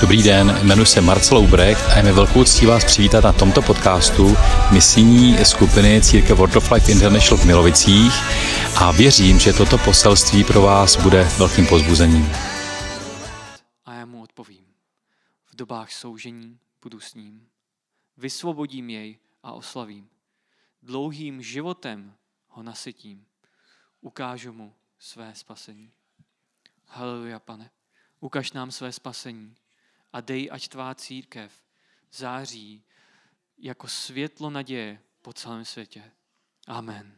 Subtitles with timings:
[0.00, 3.62] Dobrý den, jmenuji se Marcel Ubrecht a je mi velkou ctí vás přivítat na tomto
[3.62, 4.36] podcastu
[4.72, 8.12] misijní skupiny Církev World of Life International v Milovicích
[8.80, 12.26] a věřím, že toto poselství pro vás bude velkým pozbuzením.
[13.84, 14.64] A já mu odpovím.
[15.46, 17.46] V dobách soužení budu s ním.
[18.16, 20.08] Vysvobodím jej a oslavím.
[20.82, 22.14] Dlouhým životem
[22.48, 23.24] ho nasytím.
[24.00, 25.90] Ukážu mu své spasení.
[26.86, 27.70] Haleluja, pane.
[28.20, 29.54] Ukaž nám své spasení
[30.12, 31.62] a dej, ať tvá církev
[32.12, 32.84] září
[33.58, 36.12] jako světlo naděje po celém světě.
[36.66, 37.17] Amen.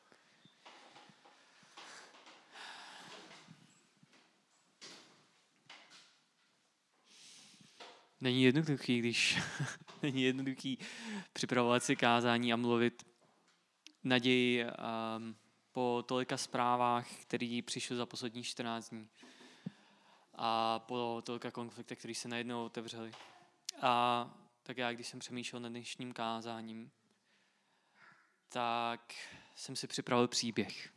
[8.21, 9.39] Není jednoduchý, když
[10.01, 10.77] není jednoduchý
[11.33, 13.03] připravovat si kázání a mluvit
[14.03, 15.35] naději um,
[15.71, 19.09] po tolika zprávách, který přišel za poslední 14 dní
[20.35, 23.11] a po tolika konfliktech, které se najednou otevřely.
[23.81, 24.29] A
[24.63, 26.91] tak já, když jsem přemýšlel nad dnešním kázáním,
[28.49, 29.13] tak
[29.55, 30.93] jsem si připravil příběh.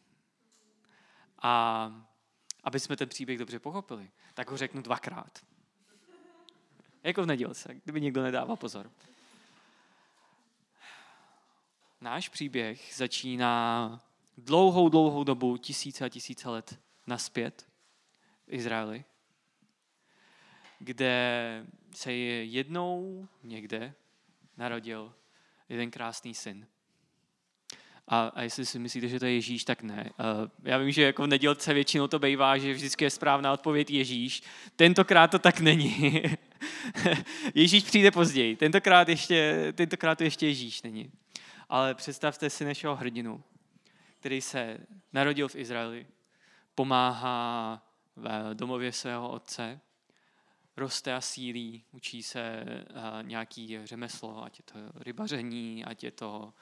[1.43, 2.07] A
[2.65, 5.54] aby jsme ten příběh dobře pochopili, tak ho řeknu dvakrát.
[7.05, 8.91] Jako v nedělce, kdyby někdo nedával pozor.
[12.01, 14.01] Náš příběh začíná
[14.39, 17.69] dlouhou, dlouhou dobu, tisíce a tisíce let naspět
[18.47, 19.05] v Izraeli,
[20.79, 23.95] kde se jednou někde
[24.57, 25.15] narodil
[25.69, 26.67] jeden krásný syn.
[28.09, 30.11] A, a jestli si myslíte, že to je Ježíš, tak ne.
[30.19, 33.91] Uh, já vím, že jako v nedělce většinou to bývá, že vždycky je správná odpověď
[33.91, 34.43] Ježíš.
[34.77, 36.23] Tentokrát to tak není.
[37.55, 38.57] Ježíš přijde později.
[38.57, 41.11] Tentokrát, ještě, tentokrát to ještě Ježíš není.
[41.69, 43.43] Ale představte si našeho hrdinu,
[44.21, 44.79] který se
[45.13, 46.07] narodil v Izraeli,
[46.75, 47.83] pomáhá
[48.17, 49.81] v domově svého otce,
[50.77, 52.65] roste a sílí, učí se
[53.23, 56.53] nějaký řemeslo, ať je to rybaření, ať je to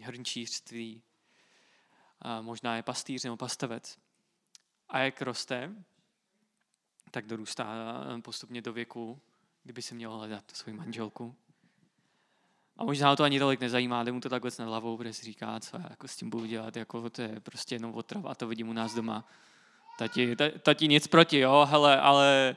[0.00, 1.02] hrnčířství,
[2.40, 3.98] možná je pastýř nebo pastavec.
[4.88, 5.70] A jak roste,
[7.10, 7.66] tak dorůstá
[8.22, 9.20] postupně do věku,
[9.62, 11.34] kdyby si měl hledat svou manželku.
[12.76, 15.60] A možná to ani tolik nezajímá, jde mu to takhle nad hlavou, protože si říká,
[15.60, 18.68] co já jako s tím budu dělat, jako to je prostě jenom otrava, to vidím
[18.68, 19.24] u nás doma.
[19.98, 22.56] Tati, tati nic proti, jo, hele, ale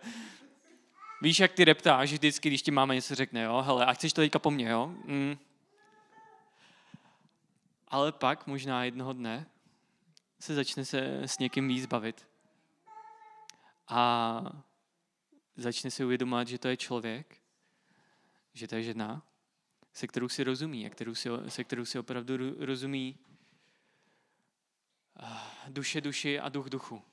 [1.21, 4.21] víš, jak ty reptáš vždycky, když ti máme něco řekne, jo, hele, a chceš to
[4.21, 4.87] teďka po mně, jo?
[4.87, 5.37] Mm.
[7.87, 9.49] Ale pak možná jednoho dne
[10.39, 12.27] se začne se s někým víc bavit
[13.87, 14.41] a
[15.55, 17.41] začne si uvědomovat, že to je člověk,
[18.53, 19.27] že to je žena,
[19.93, 23.19] se kterou si rozumí a kterou si, se kterou si opravdu rozumí
[25.69, 27.03] duše duši a duch duchu.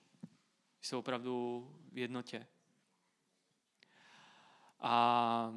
[0.81, 2.47] Jsou opravdu v jednotě.
[4.81, 5.55] A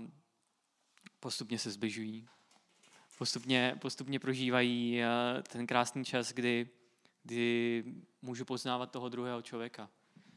[1.19, 2.27] postupně se zbližují.
[3.17, 5.01] Postupně, postupně prožívají
[5.51, 6.69] ten krásný čas, kdy,
[7.23, 7.83] kdy
[8.21, 9.89] můžu poznávat toho druhého člověka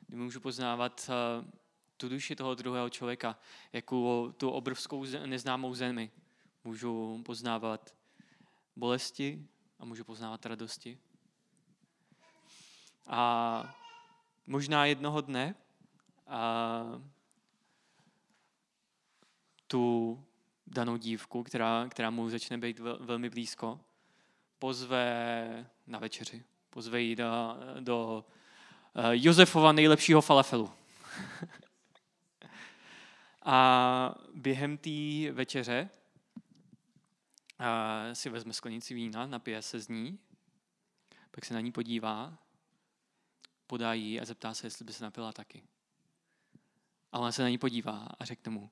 [0.08, 1.44] kdy můžu poznávat eh,
[1.96, 3.38] tu duši toho druhého člověka,
[3.72, 6.10] jako tu obrovskou neznámou zemi.
[6.64, 7.94] Můžu poznávat
[8.76, 9.46] bolesti
[9.78, 10.98] a můžu poznávat radosti.
[13.06, 13.76] A
[14.46, 15.54] možná jednoho dne
[16.26, 16.82] a
[19.66, 20.24] tu
[20.70, 23.80] danou dívku, která, která mu začne být vel, velmi blízko,
[24.58, 26.44] pozve na večeři.
[26.70, 28.24] Pozve ji do, do
[28.94, 30.72] Eh, Josefova nejlepšího falafelu.
[33.44, 35.90] a během té večeře
[38.12, 40.18] si vezme sklenici vína, napije se z ní,
[41.30, 42.38] pak se na ní podívá,
[43.66, 45.62] podá jí a zeptá se, jestli by se napila taky.
[47.12, 48.70] A ona se na ní podívá a řekne mu,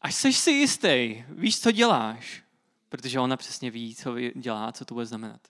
[0.00, 2.42] až jsi si jistý, víš, co děláš,
[2.88, 5.40] protože ona přesně ví, co dělá, co to bude znamenat.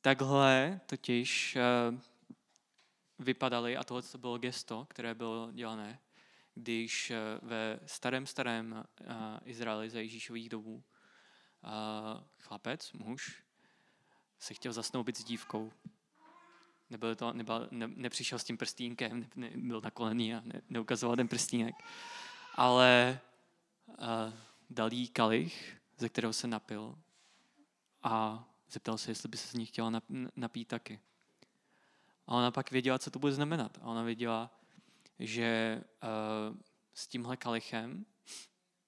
[0.00, 2.00] Takhle totiž eh,
[3.18, 5.98] vypadaly, a tohle to bylo gesto, které bylo dělané,
[6.54, 9.14] když eh, ve starém, starém eh,
[9.44, 10.82] Izraeli za Ježíšových dobů
[12.38, 13.42] chlapec, muž,
[14.38, 15.72] se chtěl zasnoubit s dívkou.
[16.90, 21.16] Nebyl to, nebyl, ne, nepřišel s tím prstínkem, ne, ne, byl nakolený a ne, neukazoval
[21.16, 21.74] ten prstínek.
[22.56, 23.20] Ale
[23.86, 23.96] uh,
[24.70, 26.98] dal jí kalich, ze kterého se napil
[28.02, 30.02] a zeptal se, jestli by se z ní chtěla
[30.36, 31.00] napít taky.
[32.26, 33.78] A ona pak věděla, co to bude znamenat.
[33.82, 34.50] A ona věděla,
[35.18, 36.56] že uh,
[36.94, 38.06] s tímhle kalichem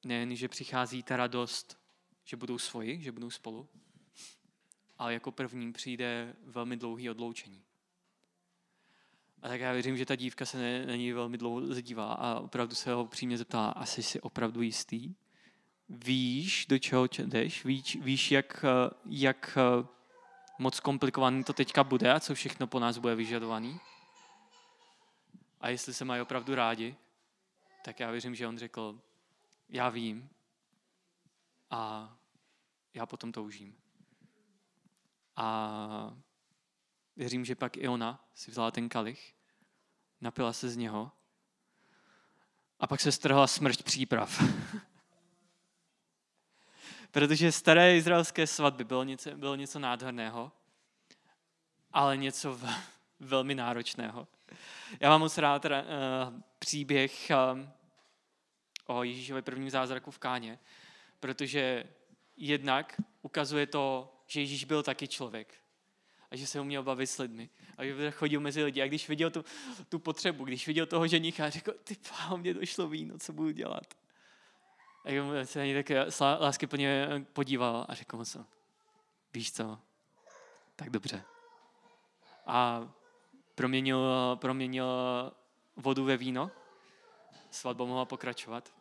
[0.04, 1.78] nejen, že přichází ta radost,
[2.24, 3.68] že budou svoji, že budou spolu,
[4.98, 7.67] ale jako prvním přijde velmi dlouhý odloučení.
[9.42, 12.74] A tak já věřím, že ta dívka se na ní velmi dlouho zadívá a opravdu
[12.74, 15.14] se ho přímě zeptá, asi jsi opravdu jistý?
[15.88, 17.64] Víš, do čeho jdeš?
[17.64, 18.64] Víš, víš jak,
[19.06, 19.58] jak
[20.58, 23.80] moc komplikovaný to teďka bude a co všechno po nás bude vyžadovaný?
[25.60, 26.96] A jestli se mají opravdu rádi,
[27.84, 29.00] tak já věřím, že on řekl,
[29.68, 30.28] já vím
[31.70, 32.14] a
[32.94, 33.76] já potom toužím.
[35.36, 36.16] A
[37.18, 39.34] věřím, že pak i ona si vzala ten kalich,
[40.20, 41.12] napila se z něho
[42.80, 44.42] a pak se strhla smrť příprav.
[47.10, 50.52] Protože staré izraelské svatby bylo něco, bylo něco nádherného,
[51.92, 52.60] ale něco
[53.20, 54.28] velmi náročného.
[55.00, 55.70] Já mám moc rád uh,
[56.58, 57.60] příběh uh,
[58.86, 60.58] o Ježíšově prvním zázraku v Káně,
[61.20, 61.84] protože
[62.36, 65.67] jednak ukazuje to, že Ježíš byl taky člověk
[66.30, 68.82] a že se uměl bavit s lidmi a že chodil mezi lidi.
[68.82, 69.44] A když viděl tu,
[69.88, 73.94] tu potřebu, když viděl toho ženicha, řekl, ty páho, mě došlo víno, co budu dělat.
[75.04, 78.44] A se na něj tak lásky plně podíval a řekl mu co,
[79.34, 79.78] víš co,
[80.76, 81.24] tak dobře.
[82.46, 82.88] A
[83.54, 84.86] proměnil, proměnil
[85.76, 86.50] vodu ve víno,
[87.50, 88.72] svatba mohla pokračovat.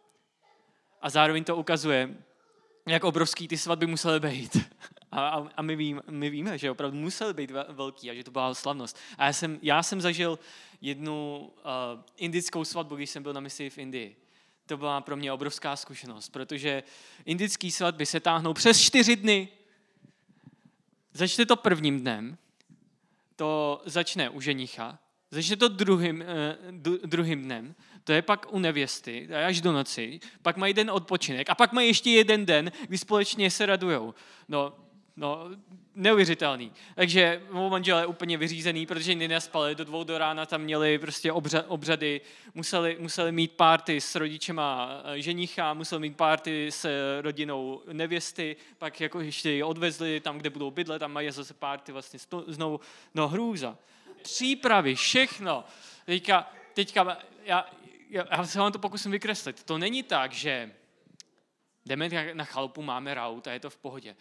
[1.01, 2.17] A zároveň to ukazuje,
[2.87, 4.57] jak obrovský ty svatby musely být.
[5.11, 8.31] A, a, a my, vím, my víme, že opravdu musely být velký a že to
[8.31, 8.97] byla slavnost.
[9.17, 10.39] A já jsem, já jsem zažil
[10.81, 14.15] jednu uh, indickou svatbu, když jsem byl na misi v Indii.
[14.65, 16.83] To byla pro mě obrovská zkušenost, protože
[17.25, 19.47] indický svatby se táhnou přes čtyři dny.
[21.13, 22.37] Začne to prvním dnem,
[23.35, 24.99] to začne u ženicha,
[25.31, 26.23] začne to druhým,
[26.71, 31.49] uh, druhým dnem, to je pak u nevěsty, až do noci, pak mají den odpočinek
[31.49, 34.13] a pak mají ještě jeden den, kdy společně se radujou.
[34.47, 34.86] No,
[35.17, 35.49] no,
[35.95, 36.71] neuvěřitelný.
[36.95, 40.99] Takže mou manžel je úplně vyřízený, protože jiný nespali, do dvou do rána tam měli
[40.99, 41.31] prostě
[41.67, 42.21] obřady,
[42.53, 46.89] museli, museli mít párty s rodičema eh, ženicha, museli mít párty s
[47.21, 51.91] rodinou nevěsty, pak jako ještě ji odvezli tam, kde budou bydlet, tam mají zase párty
[51.91, 52.79] vlastně znovu,
[53.15, 53.77] no hrůza.
[54.21, 55.63] Přípravy, všechno.
[56.05, 57.65] Teďka, teďka já,
[58.09, 59.63] já se vám to pokusím vykreslit.
[59.63, 60.71] To není tak, že
[61.85, 64.15] jdeme na chalupu, máme raut a je to v pohodě.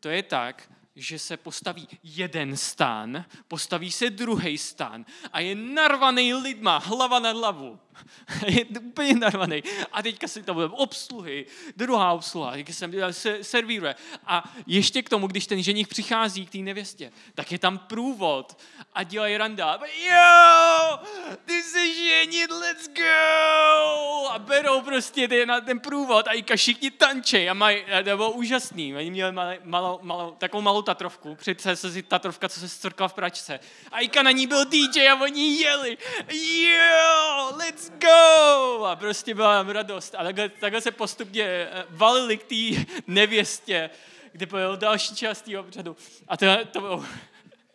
[0.00, 6.34] To je tak, že se postaví jeden stán, postaví se druhý stán a je narvaný
[6.34, 7.78] lidma, hlava na hlavu.
[8.46, 9.62] je úplně narvaný.
[9.92, 11.46] A teďka si to bude obsluhy,
[11.76, 12.72] druhá obsluha, teďka
[13.10, 13.94] se servíruje.
[14.26, 18.58] A ještě k tomu, když ten ženich přichází k té nevěstě, tak je tam průvod
[18.94, 19.80] a dělají randa.
[20.10, 20.98] Jo,
[21.44, 24.28] ty se ženit, let's go!
[24.30, 28.30] A berou prostě ty, na ten průvod a i všichni tančej a mají, to bylo
[28.30, 28.96] úžasný.
[28.96, 29.32] Oni měli
[29.64, 33.60] malou, malou, takovou malou Tatrovku, přece se si Tatrovka, co se strkla v pračce.
[33.92, 35.98] A Ika na ní byl DJ a oni jeli.
[36.32, 38.84] Jo, let's go!
[38.84, 40.14] A prostě byla radost.
[40.18, 43.90] A takhle, takhle se postupně eh, valili k té nevěstě,
[44.32, 45.96] kde byl další část té obřadu.
[46.28, 47.04] A to, to bylo,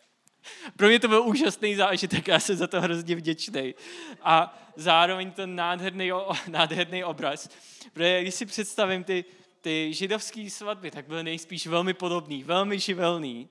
[0.76, 3.74] pro mě to byl úžasný zážitek, já jsem za to hrozně vděčný.
[4.22, 6.10] A zároveň to nádherný,
[6.48, 7.48] nádherný obraz.
[7.92, 9.24] Protože když si představím ty,
[9.64, 13.48] ty židovské svatby, tak byly nejspíš velmi podobný, velmi živelný.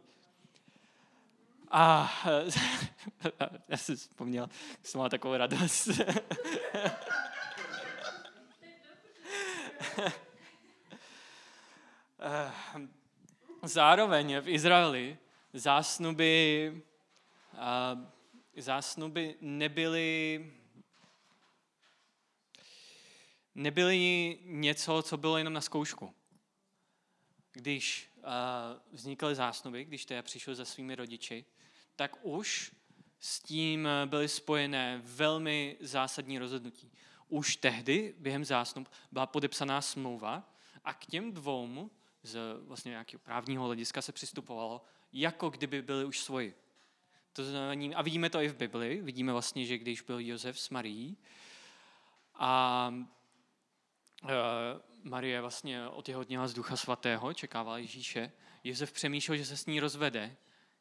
[1.71, 2.13] A
[3.67, 4.49] já jsem vzpomněl,
[4.83, 5.87] jsem mal takovou radost.
[13.63, 15.17] Zároveň v Izraeli
[15.53, 16.81] zásnuby,
[18.57, 20.45] zásnuby nebyly
[23.55, 26.13] nebyly něco, co bylo jenom na zkoušku.
[27.53, 28.23] Když uh,
[28.91, 31.45] vznikaly zásnuby, když teda přišel za svými rodiči,
[31.95, 32.71] tak už
[33.19, 36.91] s tím byly spojené velmi zásadní rozhodnutí.
[37.27, 41.89] Už tehdy, během zásnub, byla podepsaná smlouva a k těm dvou
[42.23, 44.81] z vlastně nějakého právního hlediska se přistupovalo,
[45.13, 46.55] jako kdyby byli už svoji.
[47.33, 50.69] To znamená, a vidíme to i v Bibli, vidíme vlastně, že když byl Josef s
[50.69, 51.17] Marií
[52.35, 52.93] a
[55.03, 58.31] Marie vlastně otěhotněla z Ducha Svatého, čekávala Ježíše.
[58.63, 60.35] Josef přemýšlel, že se s ní rozvede,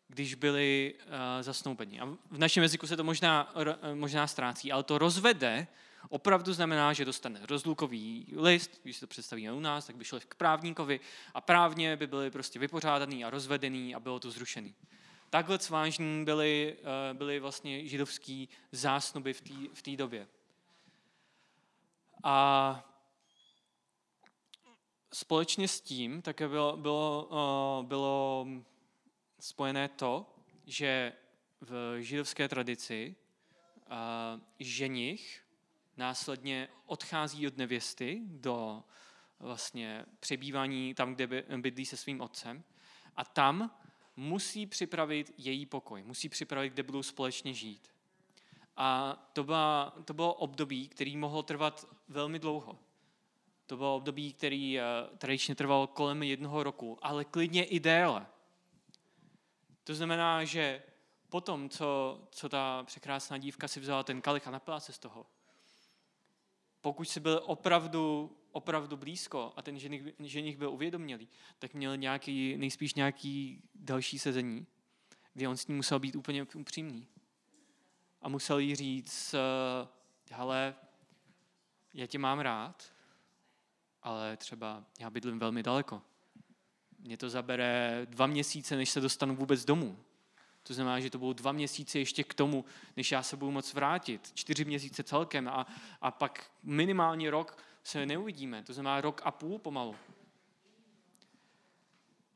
[0.09, 2.01] když byli uh, zasnoubeni.
[2.01, 3.55] A v našem jazyku se to možná,
[3.95, 5.67] možná ztrácí, ale to rozvede
[6.09, 10.21] opravdu znamená, že dostane rozlukový list, když si to představíme u nás, tak by šel
[10.29, 11.01] k právníkovi
[11.35, 14.75] a právně by byli prostě vypořádaný a rozvedený a bylo to zrušený.
[15.31, 16.77] Takhle vážní byly,
[17.13, 19.33] byly vlastně židovský zásnuby
[19.75, 20.29] v té době.
[22.25, 22.92] A
[25.13, 27.29] společně s tím také bylo, bylo,
[27.81, 28.47] uh, bylo
[29.41, 30.27] spojené to,
[30.67, 31.13] že
[31.61, 33.15] v židovské tradici
[33.87, 35.45] uh, ženich
[35.97, 38.85] následně odchází od nevěsty do
[39.39, 42.65] vlastně přebývání tam, kde bydlí se svým otcem
[43.17, 43.79] a tam
[44.17, 47.89] musí připravit její pokoj, musí připravit, kde budou společně žít.
[48.77, 52.79] A to, byla, to bylo období, který mohlo trvat velmi dlouho.
[53.73, 58.27] To bylo období, který uh, tradičně trvalo kolem jednoho roku, ale klidně i déle.
[59.85, 60.83] To znamená, že
[61.29, 65.27] potom, co, co ta překrásná dívka si vzala ten kalich a napila se z toho,
[66.81, 72.57] pokud si byl opravdu, opravdu blízko a ten ženich, ženich byl uvědomělý, tak měl nějaký,
[72.57, 74.67] nejspíš nějaký další sezení,
[75.35, 77.07] kde on s ním musel být úplně upřímný.
[78.23, 79.35] A musel jí říct,
[80.31, 80.75] hele,
[81.95, 82.92] já tě mám rád,
[84.03, 86.03] ale třeba já bydlím velmi daleko.
[86.99, 89.99] Mně to zabere dva měsíce, než se dostanu vůbec domů.
[90.63, 92.65] To znamená, že to budou dva měsíce ještě k tomu,
[92.97, 94.31] než já se budu moc vrátit.
[94.35, 95.67] Čtyři měsíce celkem a,
[96.01, 98.63] a pak minimálně rok se neuvidíme.
[98.63, 99.97] To znamená rok a půl pomalu.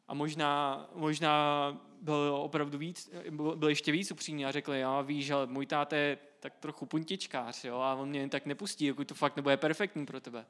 [0.09, 3.11] A možná, možná byl opravdu víc,
[3.55, 7.65] byl ještě víc upřímný a řekl, já víš, ale můj táta je tak trochu puntičkář,
[7.65, 10.47] jo, a on mě jen tak nepustí, pokud to fakt nebude perfektní pro tebe.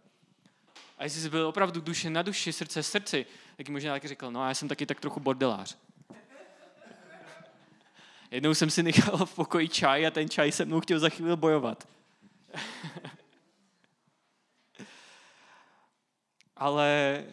[0.98, 3.26] A jestli jsi byl opravdu duše na duši, srdce srdci,
[3.56, 5.78] tak možná taky řekl, no já jsem taky tak trochu bordelář.
[8.30, 11.36] Jednou jsem si nechal v pokoji čaj a ten čaj se mnou chtěl za chvíli
[11.36, 11.88] bojovat.
[16.56, 17.24] Ale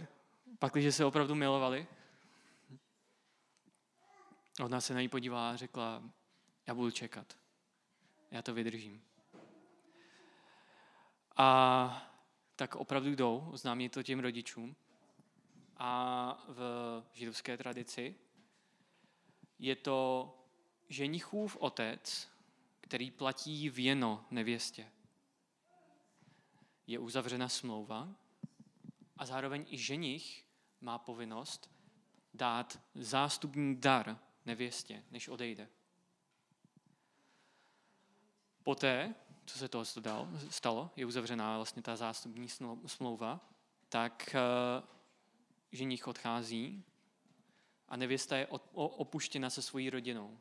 [0.60, 1.88] pak, když se opravdu milovali,
[4.60, 6.04] ona se na ní podívala a řekla,
[6.68, 7.38] já budu čekat.
[8.32, 9.04] Já to vydržím.
[11.38, 12.13] A
[12.56, 14.76] tak opravdu jdou, oznámí to těm rodičům.
[15.78, 18.16] A v židovské tradici
[19.60, 20.30] je to
[20.90, 22.30] ženichův otec,
[22.82, 24.92] který platí věno nevěstě.
[26.88, 28.16] Je uzavřena smlouva
[29.18, 30.46] a zároveň i ženich
[30.82, 31.72] má povinnost
[32.34, 35.70] dát zástupný dar nevěstě, než odejde.
[38.64, 39.86] Poté, co se toho
[40.50, 42.48] stalo, je uzavřená vlastně ta zástupní
[42.86, 43.40] smlouva,
[43.90, 44.84] tak eh,
[45.72, 46.84] ženich odchází
[47.88, 50.38] a nevěsta je opuštěna se svojí rodinou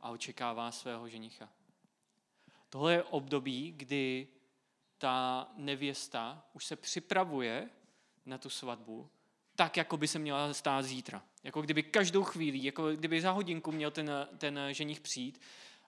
[0.00, 1.48] a očekává svého ženicha.
[2.68, 4.28] Tohle je období, kdy
[4.98, 7.70] ta nevěsta už se připravuje
[8.26, 9.10] na tu svatbu
[9.56, 11.22] tak, jako by se měla stát zítra.
[11.42, 15.40] Jako kdyby každou chvíli, jako kdyby za hodinku měl ten, ten ženich přijít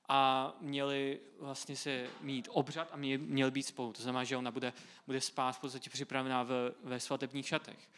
[0.09, 3.93] a měli vlastně se mít obřad a měl být spolu.
[3.93, 4.73] To znamená, že ona bude,
[5.07, 7.89] bude spát v podstatě připravená ve, ve svatebních šatech.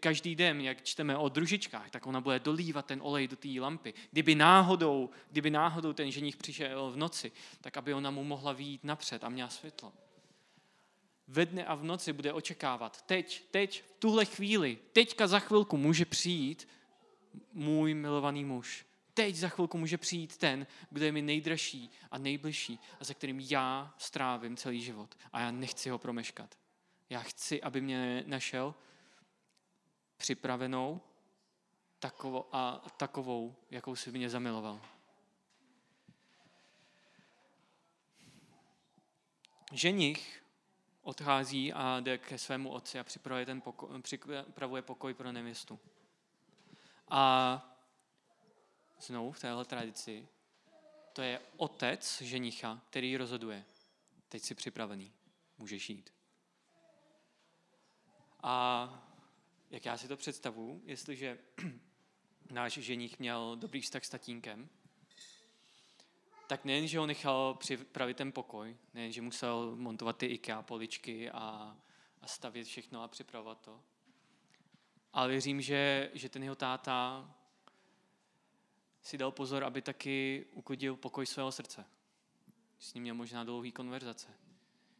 [0.00, 3.94] Každý den, jak čteme o družičkách, tak ona bude dolívat ten olej do té lampy.
[4.10, 8.84] Kdyby náhodou, kdyby náhodou ten ženich přišel v noci, tak aby ona mu mohla výjít
[8.84, 9.92] napřed a měla světlo.
[11.28, 15.76] Ve dne a v noci bude očekávat, teď, teď, v tuhle chvíli, teďka za chvilku
[15.76, 16.68] může přijít
[17.52, 22.78] můj milovaný muž teď za chvilku může přijít ten, kdo je mi nejdražší a nejbližší
[23.00, 25.14] a se kterým já strávím celý život.
[25.32, 26.58] A já nechci ho promeškat.
[27.10, 28.74] Já chci, aby mě našel
[30.16, 31.00] připravenou
[31.98, 34.80] takovou, a takovou, jakou si mě zamiloval.
[39.72, 40.42] Ženich
[41.02, 45.80] odchází a jde ke svému otci a připravuje, ten pokoj, připravuje pokoj pro nevěstu.
[47.08, 47.71] A
[49.02, 50.28] znovu v téhle tradici,
[51.12, 53.64] to je otec ženicha, který rozhoduje.
[54.28, 55.12] Teď jsi připravený,
[55.58, 56.12] můžeš jít.
[58.42, 58.88] A
[59.70, 61.38] jak já si to představu, jestliže
[62.50, 64.68] náš ženich měl dobrý vztah s tatínkem,
[66.46, 71.30] tak nejen, že ho nechal připravit ten pokoj, nejen, že musel montovat ty IKEA poličky
[71.30, 71.76] a,
[72.20, 73.82] a stavět všechno a připravovat to,
[75.12, 77.30] ale věřím, že, že ten jeho táta
[79.02, 81.84] si dal pozor, aby taky uklidil pokoj svého srdce.
[82.78, 84.28] S ním měl možná dlouhý konverzace.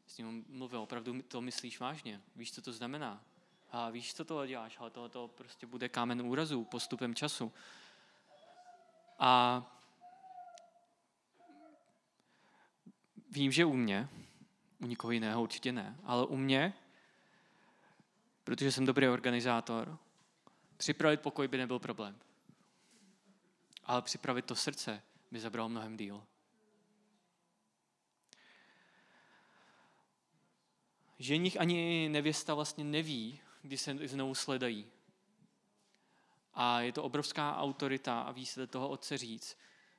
[0.07, 2.21] S ním mluvil, opravdu to myslíš vážně.
[2.37, 3.25] Víš, co to znamená?
[3.73, 7.53] a víš, co to děláš, ale to, to prostě bude kámen úrazu postupem času.
[9.19, 9.63] A
[13.31, 14.09] vím, že u mě,
[14.81, 16.75] u nikoho jiného určitě ne, ale u mě,
[18.45, 19.99] protože jsem dobrý organizátor,
[20.77, 22.19] připravit pokoj by nebyl problém.
[23.93, 26.27] Ale připravit to srdce by zabralo mnohem díl.
[31.19, 34.87] Ženich ani nevěsta vlastně neví, kdy se znovu sledají.
[36.55, 39.59] A je to obrovská autorita a se toho otce říct,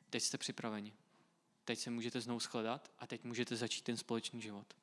[0.10, 0.94] teď jste připraveni.
[1.66, 4.74] Teď se můžete znovu shledat a teď můžete začít ten společný život.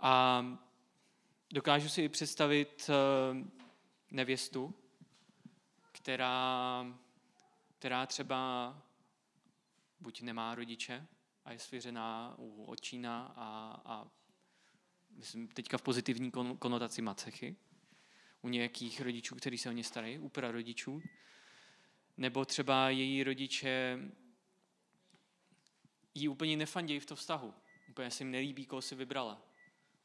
[0.00, 0.44] A
[1.50, 3.48] dokážu si představit eh,
[4.10, 4.74] nevěstu,
[6.00, 6.86] která,
[7.78, 8.82] která třeba
[10.00, 11.06] buď nemá rodiče
[11.44, 14.06] a je svěřená u očína a, a
[15.10, 17.56] myslím teďka v pozitivní konotaci macechy,
[18.42, 21.02] u nějakých rodičů, kteří se o ně starají, u rodičů,
[22.16, 23.98] nebo třeba její rodiče
[26.14, 27.54] jí úplně nefandějí v tom vztahu.
[27.88, 29.42] Úplně se jim nelíbí, koho si vybrala.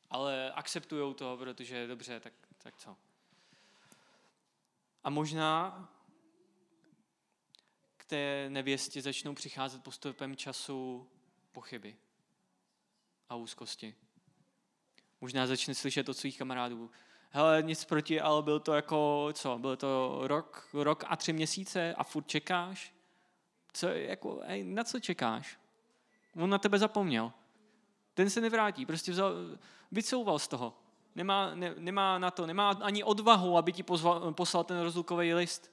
[0.10, 2.98] Ale akceptují to, protože dobře, tak, tak co.
[5.04, 5.90] A možná
[7.98, 11.08] k té nevěstě začnou přicházet postupem času
[11.52, 11.96] pochyby
[13.30, 13.96] a úzkosti.
[15.22, 16.92] Možná začne slyšet od svých kamarádů,
[17.30, 21.96] hele, nic proti, ale byl to jako, co, byl to rok, rok a tři měsíce
[21.96, 22.94] a furt čekáš?
[23.74, 25.60] Co, jako, ej, na co čekáš?
[26.36, 27.34] On na tebe zapomněl.
[28.14, 29.34] Ten se nevrátí, prostě vzal,
[29.92, 30.83] vycouval z toho.
[31.16, 35.72] Nemá, ne, nemá na to, nemá ani odvahu, aby ti pozval, poslal ten rozlukový list.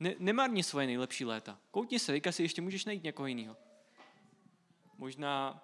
[0.00, 1.58] Ne, nemarni svoje nejlepší léta.
[1.70, 3.56] Koutni se, si ještě můžeš najít někoho jiného.
[4.98, 5.62] Možná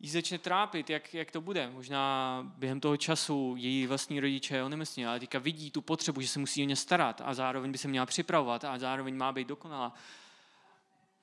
[0.00, 1.70] jí začne trápit, jak, jak to bude.
[1.70, 6.38] Možná během toho času její vlastní rodiče onemocní, ale teďka vidí tu potřebu, že se
[6.38, 9.94] musí o ně starat a zároveň by se měla připravovat a zároveň má být dokonalá.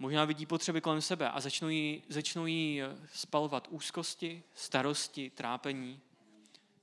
[0.01, 2.81] Možná vidí potřeby kolem sebe a začnou jí, začnou jí
[3.13, 5.99] spalovat úzkosti, starosti, trápení.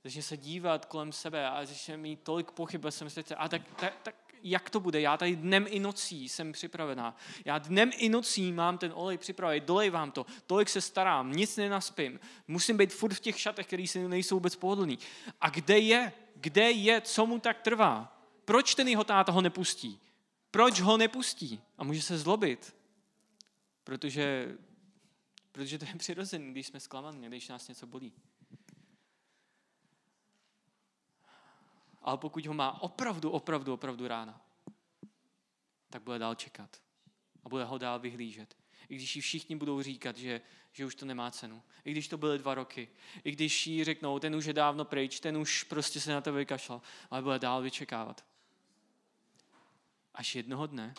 [0.03, 3.35] Začne se dívat kolem sebe a začne mít tolik pochyb ve svém srdci.
[3.35, 5.01] A tak, tak, tak jak to bude.
[5.01, 7.15] Já tady dnem i nocí jsem připravená.
[7.45, 11.57] Já dnem i nocí mám ten olej připravený, dolej vám to, tolik se starám, nic
[11.57, 12.19] nenaspím.
[12.47, 14.99] Musím být furt v těch šatech, které si nejsou vůbec pohodlný.
[15.41, 16.13] A kde je?
[16.35, 17.01] Kde je?
[17.01, 18.21] Co mu tak trvá?
[18.45, 19.99] Proč ten jeho táta ho nepustí?
[20.51, 21.61] Proč ho nepustí?
[21.77, 22.78] A může se zlobit.
[23.83, 24.57] Protože,
[25.51, 28.13] protože to je přirozené, když jsme zklamaní, když nás něco bolí.
[32.01, 34.41] Ale pokud ho má opravdu, opravdu, opravdu rána,
[35.89, 36.81] tak bude dál čekat.
[37.43, 38.57] A bude ho dál vyhlížet.
[38.89, 41.63] I když jí všichni budou říkat, že, že už to nemá cenu.
[41.85, 42.89] I když to byly dva roky.
[43.23, 46.33] I když jí řeknou, ten už je dávno pryč, ten už prostě se na to
[46.33, 46.81] vykašlal.
[47.09, 48.25] Ale bude dál vyčekávat.
[50.13, 50.93] Až jednoho dne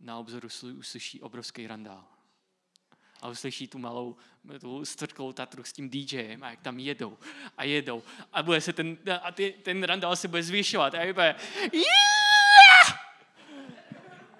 [0.00, 2.04] na obzoru uslyší obrovský randál.
[3.20, 4.16] A uslyší tu malou,
[4.60, 7.18] tu strklou Tatru s tím DJem a jak tam jedou
[7.56, 8.02] a jedou.
[8.32, 11.34] A bude se ten, a ty, ten randál se bude zvyšovat a bude
[11.72, 12.00] yeah!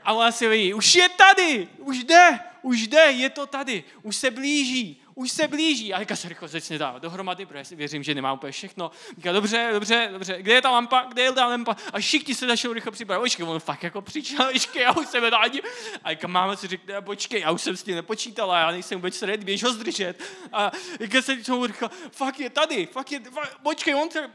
[0.04, 4.30] a si vidí, už je tady, už jde, už jde, je to tady, už se
[4.30, 5.94] blíží, už se blíží.
[5.94, 8.90] A Jaka se rychle začne dávat dohromady, protože věřím, že nemá úplně všechno.
[9.16, 11.76] Říká, dobře, dobře, dobře, kde je ta lampa, kde je ta lampa?
[11.92, 13.24] A všichni se začnou rychle připravovat.
[13.24, 15.62] Počkej, on fakt jako přišel, počkej, já už jsem ani.
[16.04, 19.22] A Jaka máma si řekne, počkej, já už jsem s tím nepočítala, já nejsem vůbec
[19.22, 20.14] ready, běž ho zdržet.
[20.52, 23.20] A Jaka se začnou rychle, fakt je tady, fakt je,
[23.62, 24.30] počkej, on se,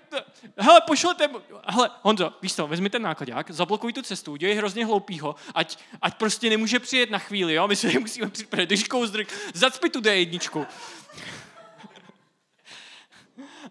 [0.58, 1.30] hele, pošlete,
[1.68, 6.18] hele, Honzo, víš co, vezmi ten nákladák, zablokuj tu cestu, udělej hrozně hloupýho, ať, ať
[6.18, 10.66] prostě nemůže přijet na chvíli, jo, my se nemusíme připravit, když zdrk, zacpi tu D1.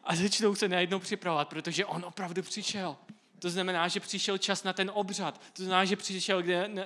[0.04, 2.96] A začnou se najednou připravovat, protože on opravdu přišel.
[3.38, 5.40] To znamená, že přišel čas na ten obřad.
[5.52, 6.42] To znamená, že přišel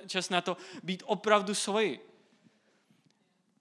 [0.07, 2.00] čas na to být opravdu svoji.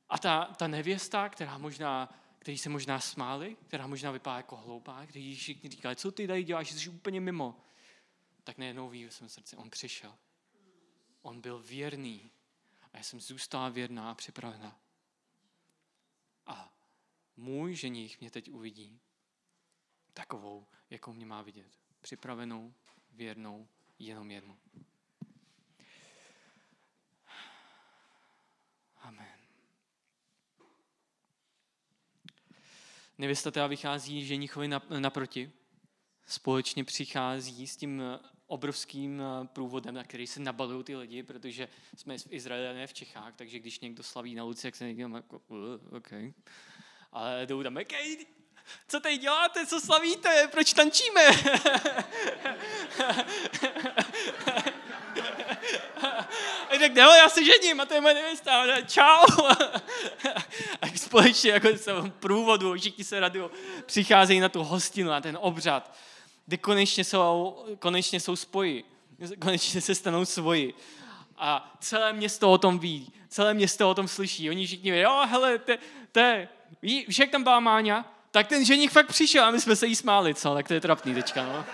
[0.10, 5.06] A ta, ta nevěsta, která možná, který se možná smáli, která možná vypadá jako hloupá,
[5.06, 7.60] který všichni říkali, co ty tady děláš, jsi úplně mimo,
[8.43, 10.13] tak najednou ví ve svém srdci, on přišel.
[11.22, 12.32] On byl věrný.
[12.93, 14.80] A já jsem zůstala věrná a připravená.
[16.48, 16.74] A
[17.38, 19.02] můj ženich mě teď uvidí
[20.14, 21.80] takovou, jakou mě má vidět.
[22.02, 22.74] Připravenou,
[23.12, 23.68] věrnou,
[24.00, 24.60] jenom jednu.
[28.96, 29.40] Amen.
[33.18, 34.68] Nevěsta teda vychází ženichovi
[35.00, 35.52] naproti.
[36.26, 38.02] Společně přichází s tím
[38.48, 39.22] obrovským
[39.54, 43.80] průvodem, na který se nabalují ty lidi, protože jsme v Izraeli v Čechách, takže když
[43.80, 46.12] někdo slaví na ulici, jak se někdo jako, uh, OK.
[47.12, 48.18] Ale jdou tam, okay,
[48.88, 51.22] co tady děláte, co slavíte, proč tančíme?
[56.70, 58.82] A tak no, já se žením a to je moje nevěsta.
[58.82, 59.26] Čau.
[60.82, 63.50] A společně jako v průvodu, všichni se radují,
[63.86, 65.96] přicházejí na tu hostinu, na ten obřad,
[66.48, 68.84] kde konečně jsou, konečně jsou spoji.
[69.40, 70.74] Konečně se stanou svoji.
[71.38, 74.50] A celé město o tom ví, celé město o tom slyší.
[74.50, 75.60] Oni všichni ví, jo, hele,
[76.12, 76.48] to je,
[76.82, 78.14] víš, jak tam byla Máňa?
[78.32, 80.54] Tak ten ženich fakt přišel a my jsme se jí smáli, co?
[80.54, 81.66] Tak to je trapný teďka, no.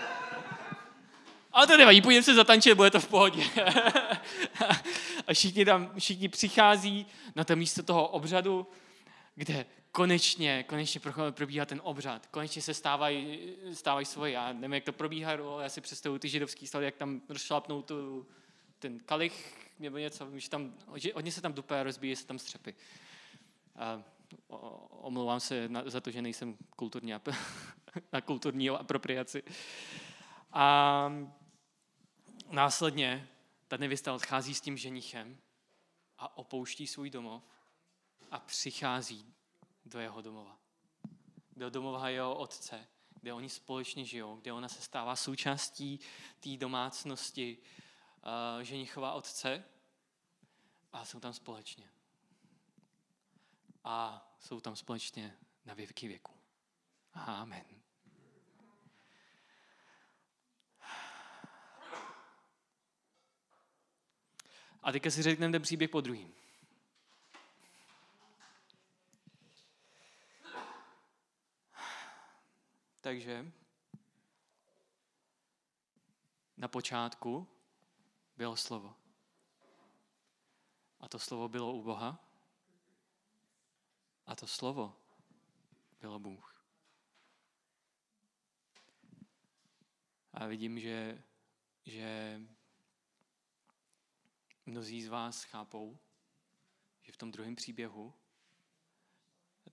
[1.52, 3.42] Ale to nevadí, půjdeme se zatančit, bude to v pohodě.
[5.26, 7.06] a všichni tam, všichni přichází
[7.36, 8.66] na to místo toho obřadu,
[9.34, 12.26] kde konečně, konečně probíhá ten obřad.
[12.26, 13.38] Konečně se stávají,
[13.72, 14.32] stávají svoje.
[14.32, 17.82] Já nevím, jak to probíhá, ale já si představuji ty židovský stavy, jak tam rozšlapnou
[17.82, 18.26] tu,
[18.78, 22.74] ten kalich nebo něco, že tam, že hodně se tam dupé, rozbíjí se tam střepy.
[23.76, 24.02] A
[24.90, 27.12] omlouvám se na, za to, že nejsem kulturní
[28.12, 29.42] na kulturní apropriaci.
[30.52, 31.12] A
[32.50, 33.28] následně
[33.68, 35.38] ta nevěsta odchází s tím ženichem
[36.18, 37.42] a opouští svůj domov
[38.30, 39.33] a přichází
[39.84, 40.58] do jeho domova.
[41.56, 42.86] Do domova jeho otce,
[43.20, 46.00] kde oni společně žijou, kde ona se stává součástí
[46.40, 49.64] té domácnosti uh, ženichova otce
[50.92, 51.90] a jsou tam společně.
[53.84, 56.32] A jsou tam společně na věky věku.
[57.12, 57.64] Amen.
[64.82, 66.33] A teďka si řekneme ten příběh po druhým.
[73.04, 73.52] Takže
[76.56, 77.48] na počátku
[78.36, 78.96] bylo slovo.
[81.00, 82.24] A to slovo bylo u Boha.
[84.26, 84.96] A to slovo
[86.00, 86.64] bylo Bůh.
[90.32, 91.22] A vidím, že,
[91.86, 92.40] že
[94.66, 95.98] mnozí z vás chápou,
[97.02, 98.14] že v tom druhém příběhu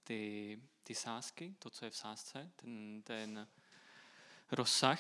[0.04, 3.48] ty, ty sásky, to, co je v sásce, ten, ten
[4.52, 5.00] rozsah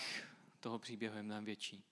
[0.60, 1.84] toho příběhu je mnohem větší.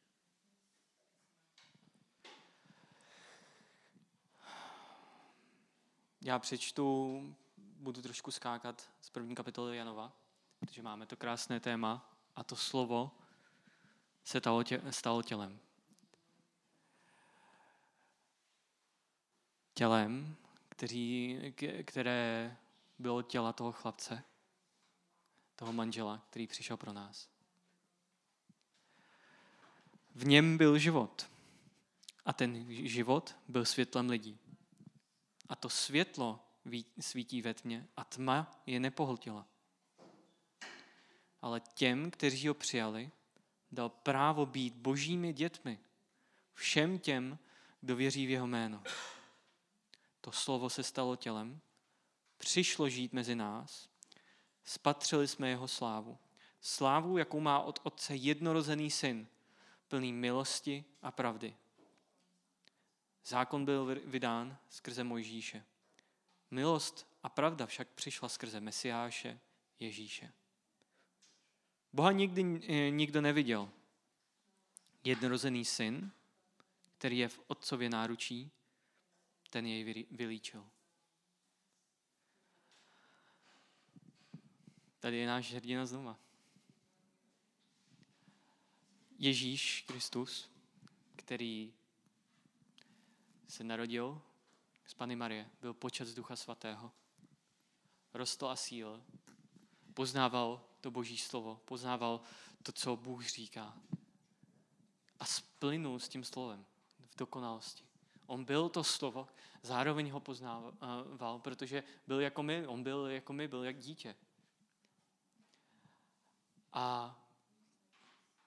[6.22, 10.12] Já přečtu, budu trošku skákat z první kapitoly Janova,
[10.60, 13.12] protože máme to krásné téma a to slovo
[14.24, 14.42] se
[14.90, 15.60] stalo tělem.
[19.74, 20.36] Tělem,
[20.70, 21.40] který,
[21.86, 22.58] které
[23.00, 24.24] bylo těla toho chlapce,
[25.56, 27.30] toho manžela, který přišel pro nás.
[30.16, 31.30] V něm byl život
[32.26, 34.40] a ten život byl světlem lidí.
[35.50, 36.40] A to světlo
[37.00, 39.48] svítí ve tmě a tma je nepohltila.
[41.42, 43.12] Ale těm, kteří ho přijali,
[43.72, 45.80] dal právo být božími dětmi.
[46.54, 47.40] Všem těm,
[47.82, 48.84] kdo věří v jeho jméno.
[50.22, 51.62] To slovo se stalo tělem,
[52.40, 53.90] přišlo žít mezi nás,
[54.64, 56.18] spatřili jsme jeho slávu.
[56.62, 59.28] Slávu, jakou má od Otce jednorozený syn,
[59.88, 61.56] plný milosti a pravdy.
[63.26, 65.66] Zákon byl vydán skrze Mojžíše.
[66.52, 69.40] Milost a pravda však přišla skrze Mesiáše
[69.80, 70.34] Ježíše.
[71.94, 73.70] Boha nikdy eh, nikdo neviděl.
[75.04, 76.12] Jednorozený syn,
[76.98, 78.52] který je v otcově náručí,
[79.50, 80.66] ten jej vylíčil.
[85.00, 86.20] Tady je náš hrdina znova.
[89.18, 90.50] Ježíš Kristus,
[91.16, 91.74] který
[93.48, 94.22] se narodil
[94.86, 96.92] z Pany Marie, byl počet z Ducha Svatého,
[98.14, 99.04] rostl a síl,
[99.94, 102.22] poznával to Boží slovo, poznával
[102.64, 103.78] to, co Bůh říká
[105.20, 106.66] a splynul s tím slovem
[107.10, 107.84] v dokonalosti.
[108.26, 109.28] On byl to slovo,
[109.64, 114.16] zároveň ho poznával, protože byl jako my, on byl jako my, byl jak dítě.
[116.74, 117.16] A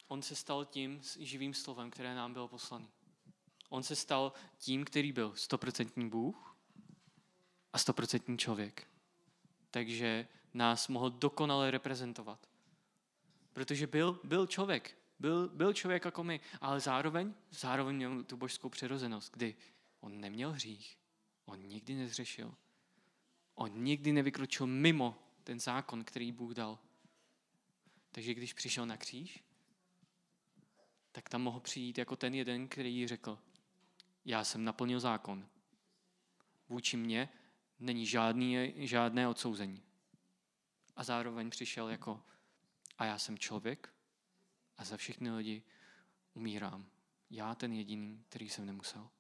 [0.09, 2.89] on se stal tím živým slovem, které nám bylo poslaný.
[3.69, 6.57] On se stal tím, který byl stoprocentní Bůh
[7.73, 8.89] a stoprocentní člověk.
[9.71, 12.49] Takže nás mohl dokonale reprezentovat.
[13.53, 18.69] Protože byl, byl člověk, byl, byl člověk jako my, ale zároveň, zároveň měl tu božskou
[18.69, 19.57] přirozenost, kdy
[20.01, 20.99] on neměl hřích,
[21.45, 22.55] on nikdy nezřešil,
[23.55, 26.79] on nikdy nevykročil mimo ten zákon, který Bůh dal.
[28.13, 29.45] Takže když přišel na kříž,
[31.13, 33.39] tak tam mohl přijít jako ten jeden, který řekl,
[34.25, 35.49] já jsem naplnil zákon.
[36.69, 37.29] Vůči mně
[37.79, 39.83] není žádný, žádné odsouzení.
[40.97, 42.23] a zároveň přišel jako
[42.99, 43.95] a já jsem člověk
[44.79, 45.63] a za všechny lidi
[46.35, 46.91] umírám.
[47.31, 49.11] Já ten jediný, který jsem nemusel.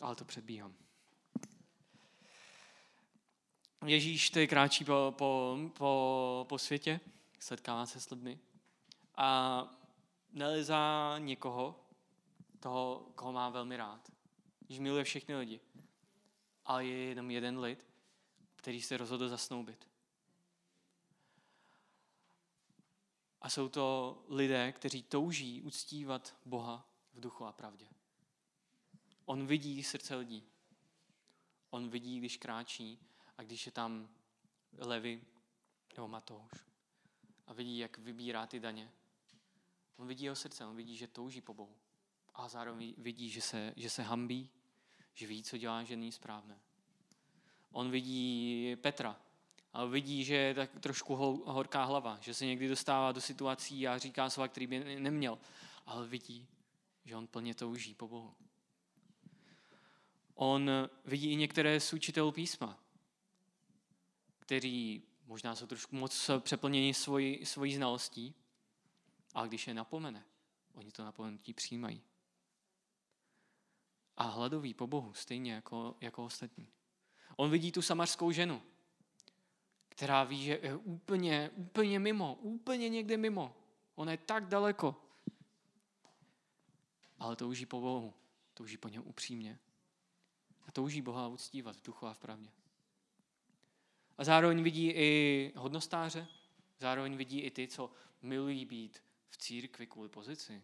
[0.00, 0.81] Ale to předbíhám.
[3.86, 7.00] Ježíš tady kráčí po, po, po, po světě,
[7.38, 8.38] setkává se s lidmi
[9.14, 9.68] a
[10.32, 11.80] nelezá někoho,
[12.60, 14.12] toho, koho má velmi rád.
[14.60, 15.60] Když miluje všechny lidi.
[16.64, 17.86] Ale je jenom jeden lid,
[18.56, 19.88] který se rozhodl zasnoubit.
[23.40, 27.86] A jsou to lidé, kteří touží uctívat Boha v duchu a pravdě.
[29.24, 30.44] On vidí srdce lidí.
[31.70, 32.98] On vidí, když kráčí
[33.42, 34.08] a když je tam
[34.78, 35.22] Levi
[35.96, 36.52] nebo Matouš.
[37.46, 38.90] A vidí, jak vybírá ty daně.
[39.96, 41.76] On vidí jeho srdce, on vidí, že touží po Bohu.
[42.34, 44.50] A zároveň vidí, že se, že se hambí,
[45.14, 46.58] že ví, co dělá, že není správné.
[47.70, 49.20] On vidí Petra
[49.72, 53.98] a vidí, že je tak trošku horká hlava, že se někdy dostává do situací a
[53.98, 55.38] říká slova, který by neměl.
[55.86, 56.46] Ale vidí,
[57.04, 58.34] že on plně touží po Bohu.
[60.34, 60.70] On
[61.04, 62.82] vidí i některé z učitelů písma,
[64.52, 68.34] kteří možná jsou trošku moc přeplněni svojí, svojí znalostí,
[69.34, 70.24] ale když je napomene,
[70.74, 72.02] oni to napomenutí přijímají.
[74.16, 76.68] A hladoví po Bohu, stejně jako, jako ostatní.
[77.36, 78.62] On vidí tu samarskou ženu,
[79.88, 83.56] která ví, že je úplně, úplně mimo, úplně někde mimo.
[83.94, 84.96] Ona je tak daleko.
[87.18, 88.14] Ale touží po Bohu,
[88.54, 89.58] touží po něm upřímně.
[90.66, 92.61] A touží Boha uctívat v duchu a v pravdě.
[94.22, 96.26] A zároveň vidí i hodnostáře,
[96.78, 97.90] zároveň vidí i ty, co
[98.22, 100.62] milují být v církvi kvůli pozici.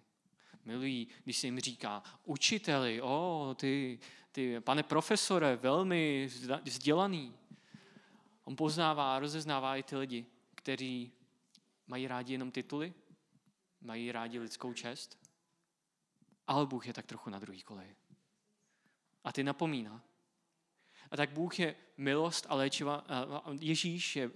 [0.65, 3.99] Milují, když se jim říká učiteli, o, ty,
[4.33, 6.29] ty, pane profesore, velmi
[6.65, 7.35] vzdělaný.
[8.45, 11.13] On poznává, rozeznává i ty lidi, kteří
[11.87, 12.95] mají rádi jenom tituly,
[13.81, 15.19] mají rádi lidskou čest,
[16.47, 17.97] ale Bůh je tak trochu na druhý koleji.
[19.25, 20.08] A ty napomíná.
[21.11, 23.05] A tak Bůh je milost a léčivá,
[23.61, 24.31] Ježíš je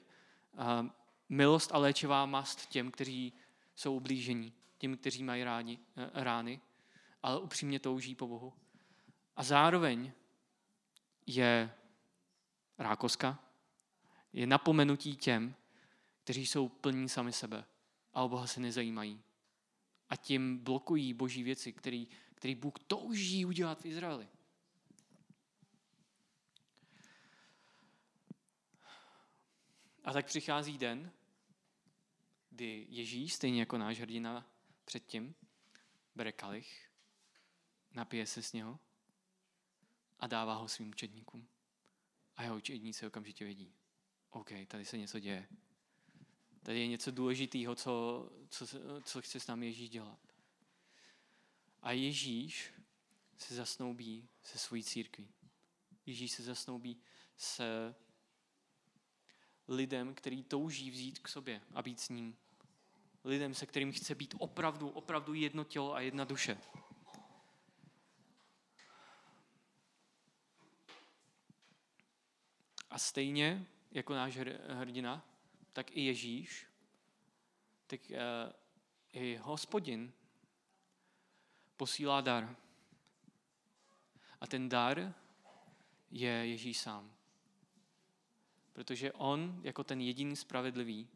[1.28, 3.32] milost a léčivá mast těm, kteří
[3.74, 5.78] jsou ublížení, těm, kteří mají rádi,
[6.14, 6.61] rány,
[7.22, 8.52] ale upřímně touží po Bohu.
[9.37, 10.12] A zároveň
[11.26, 11.74] je
[12.78, 13.38] rákoska,
[14.32, 15.54] je napomenutí těm,
[16.24, 17.64] kteří jsou plní sami sebe
[18.14, 19.22] a o Boha se nezajímají.
[20.08, 24.28] A tím blokují boží věci, který, který Bůh touží udělat v Izraeli.
[30.04, 31.12] A tak přichází den,
[32.50, 34.46] kdy Ježíš, stejně jako náš hrdina
[34.84, 35.34] předtím,
[36.14, 36.90] bere kalich,
[37.94, 38.78] napije se z něho
[40.20, 41.48] a dává ho svým učedníkům.
[42.36, 43.74] A jeho učedníci okamžitě vědí.
[44.30, 45.48] OK, tady se něco děje.
[46.62, 48.66] Tady je něco důležitého, co, co,
[49.04, 50.18] co chce s námi Ježíš dělat.
[51.82, 52.72] A Ježíš
[53.38, 55.28] se zasnoubí se svojí církví.
[56.06, 57.00] Ježíš se zasnoubí
[57.36, 57.94] se
[59.72, 62.37] lidem, který touží vzít k sobě a být s ním.
[63.24, 66.58] Lidem, se kterým chce být opravdu, opravdu jedno tělo a jedna duše.
[72.90, 74.37] A stejně jako náš
[74.68, 75.24] hrdina,
[75.72, 76.66] tak i Ježíš,
[77.87, 78.16] tak uh,
[79.12, 80.12] i hospodin
[81.76, 82.56] posílá dar.
[84.40, 85.14] A ten dar
[86.11, 87.21] je Ježíš sám.
[88.72, 91.08] Protože on, jako ten jediný spravedlivý,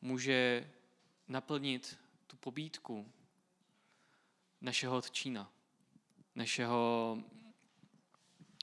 [0.00, 0.70] může
[1.28, 3.12] naplnit tu pobídku
[4.60, 5.52] našeho tčína,
[6.34, 7.18] našeho,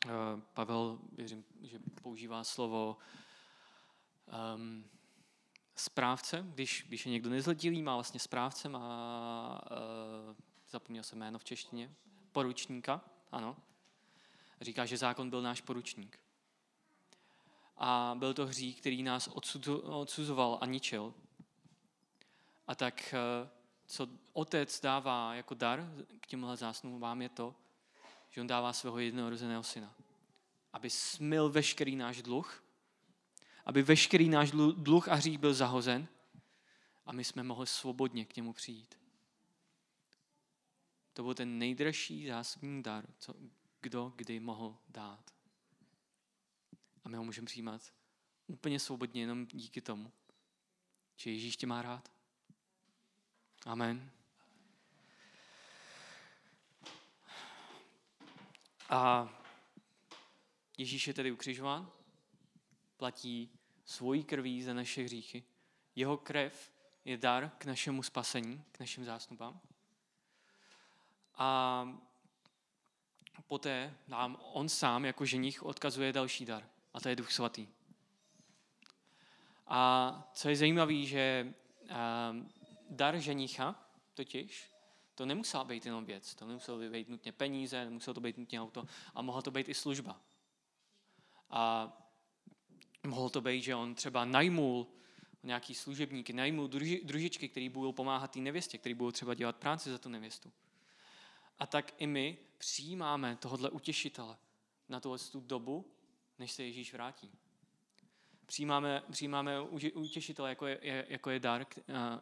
[0.05, 2.97] uh, Pavel, věřím, že používá slovo
[4.55, 4.85] um,
[5.75, 10.35] správce, když, když je někdo nezletilý, má vlastně správce, má, uh,
[10.69, 11.95] zapomněl jsem jméno v češtině,
[12.31, 13.57] poručníka, ano.
[14.61, 16.19] Říká, že zákon byl náš poručník
[17.83, 19.29] a byl to hřích, který nás
[19.83, 21.13] odsuzoval a ničil.
[22.67, 23.49] A tak, eh,
[23.85, 27.55] co otec dává jako dar k těmhle zásnubám je to,
[28.29, 29.95] že on dává svého jednorozeného syna.
[30.73, 32.63] Aby smil veškerý náš dluh,
[33.65, 36.07] aby veškerý náš dluh a hřích byl zahozen
[37.05, 38.99] a my jsme mohli svobodně k němu přijít.
[41.13, 43.33] To byl ten nejdražší zásobní dar, co
[43.81, 45.40] kdo kdy mohl dát.
[47.03, 47.93] A my ho můžeme přijímat
[48.47, 50.11] úplně svobodně jenom díky tomu,
[51.15, 52.11] že Ježíš tě má rád.
[53.65, 54.11] Amen.
[58.89, 59.29] A
[60.77, 61.91] Ježíš je tedy ukřižován,
[62.97, 63.49] platí
[63.85, 65.43] svojí krví za naše hříchy.
[65.95, 66.71] Jeho krev
[67.05, 69.61] je dar k našemu spasení, k našim zástupám.
[71.35, 71.99] A
[73.47, 76.69] poté nám on sám jako ženich odkazuje další dar.
[76.93, 77.67] A to je Duch Svatý.
[79.67, 81.53] A co je zajímavé, že
[82.89, 83.75] dar ženicha
[84.13, 84.71] totiž,
[85.15, 88.85] to nemusela být jenom věc, to nemuselo být nutně peníze, nemuselo to být nutně auto
[89.13, 90.21] a mohla to být i služba.
[91.49, 91.91] A
[93.07, 94.87] mohlo to být, že on třeba najmul
[95.43, 99.91] nějaký služebníky, najmul druži, družičky, který budou pomáhat té nevěstě, který budou třeba dělat práci
[99.91, 100.51] za tu nevěstu.
[101.59, 104.37] A tak i my přijímáme tohodle utěšitele
[104.89, 105.91] na tu dobu,
[106.41, 107.31] než se Ježíš vrátí.
[108.45, 109.61] Přijímáme, přijímáme
[109.93, 111.65] utěšitele jako je, jako je dar,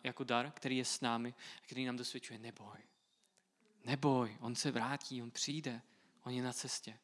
[0.04, 2.80] jako dar, který je s námi, který nám dosvědčuje neboj.
[3.86, 5.82] Neboj, on se vrátí, on přijde,
[6.24, 7.00] on je na cestě.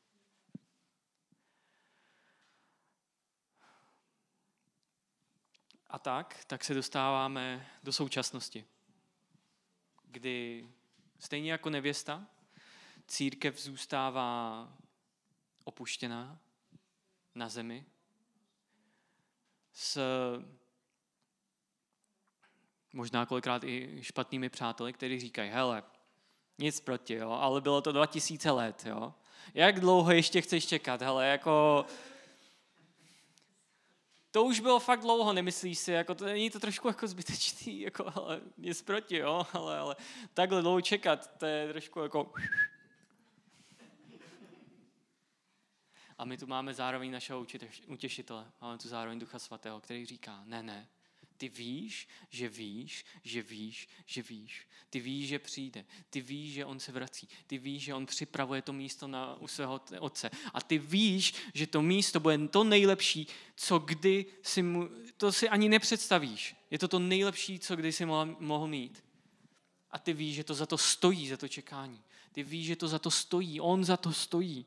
[5.87, 8.65] A tak, tak se dostáváme do současnosti,
[10.03, 10.67] kdy
[11.19, 12.27] stejně jako nevěsta,
[13.07, 14.77] církev zůstává
[15.63, 16.44] opuštěná
[17.35, 17.85] na zemi
[19.73, 19.99] s
[22.93, 25.83] možná kolikrát i špatnými přáteli, kteří říkají, hele,
[26.57, 29.13] nic proti, jo, ale bylo to 2000 let, jo.
[29.53, 31.85] Jak dlouho ještě chceš čekat, hele, jako
[34.31, 38.11] to už bylo fakt dlouho, nemyslíš si, jako to není to trošku jako zbytečný, jako,
[38.15, 39.95] ale nic proti, jo, ale, ale
[40.33, 42.33] takhle dlouho čekat, to je trošku jako...
[46.17, 47.45] A my tu máme zároveň našeho
[47.87, 50.87] utěšitele, máme tu zároveň Ducha Svatého, který říká, ne, ne,
[51.37, 54.67] ty víš, že víš, že víš, že víš.
[54.89, 55.85] Ty víš, že přijde.
[56.09, 57.27] Ty víš, že on se vrací.
[57.47, 60.31] Ty víš, že on připravuje to místo na, u svého otce.
[60.53, 65.49] A ty víš, že to místo bude to nejlepší, co kdy si mu, to si
[65.49, 66.55] ani nepředstavíš.
[66.71, 69.03] Je to to nejlepší, co kdy si mohl, mohl mít.
[69.91, 72.01] A ty víš, že to za to stojí, za to čekání.
[72.31, 73.61] Ty víš, že to za to stojí.
[73.61, 74.65] On za to stojí.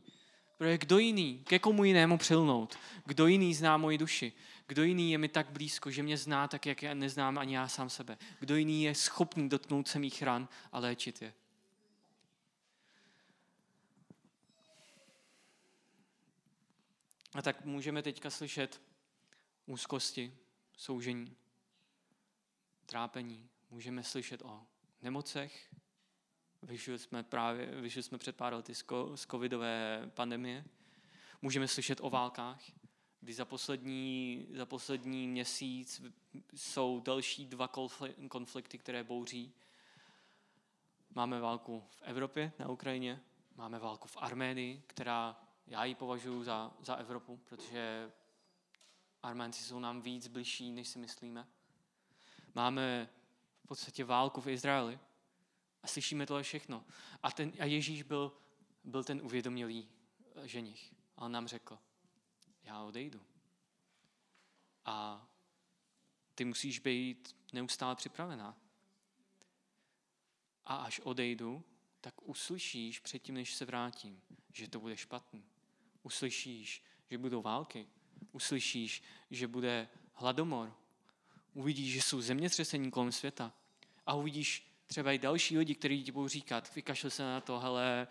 [0.59, 2.79] Protože kdo jiný, ke komu jinému přilnout?
[3.05, 4.33] Kdo jiný zná moji duši?
[4.67, 7.69] Kdo jiný je mi tak blízko, že mě zná tak, jak já neznám ani já
[7.69, 8.19] sám sebe?
[8.41, 11.35] Kdo jiný je schopný dotknout se mých ran a léčit je?
[17.35, 18.83] A tak můžeme teďka slyšet
[19.67, 20.37] úzkosti,
[20.77, 21.37] soužení,
[22.87, 23.49] trápení.
[23.71, 24.67] Můžeme slyšet o
[25.03, 25.69] nemocech.
[26.63, 28.85] Vyšli jsme, právě, vyšli jsme před pár lety z
[29.31, 30.65] covidové pandemie.
[31.43, 32.61] Můžeme slyšet o válkách
[33.21, 36.03] kdy za poslední, za poslední měsíc
[36.55, 37.69] jsou další dva
[38.29, 39.53] konflikty, které bouří.
[41.15, 43.21] Máme válku v Evropě, na Ukrajině,
[43.57, 48.13] máme válku v Arménii, která já ji považuji za, za Evropu, protože
[49.23, 51.47] Arménci jsou nám víc bližší, než si myslíme.
[52.55, 53.09] Máme
[53.65, 54.99] v podstatě válku v Izraeli
[55.89, 56.85] slyšíme tohle všechno.
[57.23, 58.33] A, ten, a Ježíš byl,
[58.85, 59.89] byl ten uvědomělý
[60.45, 60.95] ženich.
[61.17, 61.79] A on nám řekl,
[62.63, 63.21] já odejdu.
[64.85, 65.29] A
[66.35, 68.57] ty musíš být neustále připravená.
[70.65, 71.65] A až odejdu,
[72.01, 74.23] tak uslyšíš předtím, než se vrátím,
[74.53, 75.45] že to bude špatný.
[76.03, 77.87] Uslyšíš, že budou války.
[78.33, 80.77] Uslyšíš, že bude hladomor.
[81.55, 83.53] Uvidíš, že jsou zemětřesení kolem světa.
[84.07, 88.09] A uvidíš třeba i další lidi, kteří ti budou říkat, vykašli se na to, hele,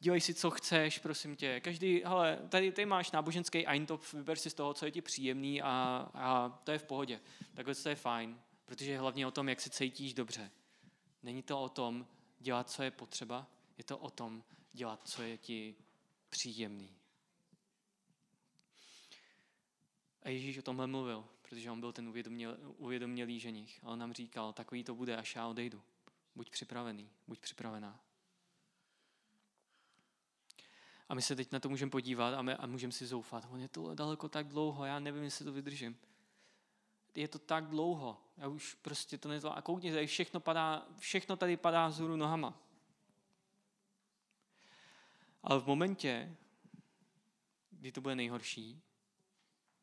[0.00, 1.60] dělej si, co chceš, prosím tě.
[1.60, 5.62] Každý, hele, tady, tady máš náboženský eintop, vyber si z toho, co je ti příjemný
[5.62, 7.20] a, a to je v pohodě.
[7.54, 10.50] Takhle to je fajn, protože je hlavně o tom, jak se cítíš dobře.
[11.22, 12.06] Není to o tom
[12.38, 13.46] dělat, co je potřeba,
[13.78, 15.74] je to o tom dělat, co je ti
[16.30, 16.96] příjemný.
[20.22, 23.80] A Ježíš o tomhle mluvil, protože on byl ten uvědoměl, uvědomělý ženich.
[23.82, 25.82] A on nám říkal, takový to bude, až já odejdu.
[26.40, 28.00] Buď připravený, buď připravená.
[31.08, 33.46] A my se teď na to můžeme podívat a, a můžeme si zoufat.
[33.50, 35.98] On je to daleko tak dlouho, já nevím, jestli to vydržím.
[37.14, 39.58] Je to tak dlouho, já už prostě to nezvládnu.
[39.58, 42.60] A koukně, tady všechno, padá, všechno tady padá vzhůru nohama.
[45.42, 46.36] Ale v momentě,
[47.70, 48.82] kdy to bude nejhorší,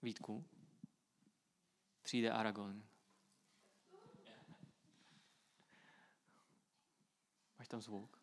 [0.01, 0.45] Vítku,
[2.01, 2.83] přijde Aragon.
[7.67, 8.16] Máš tam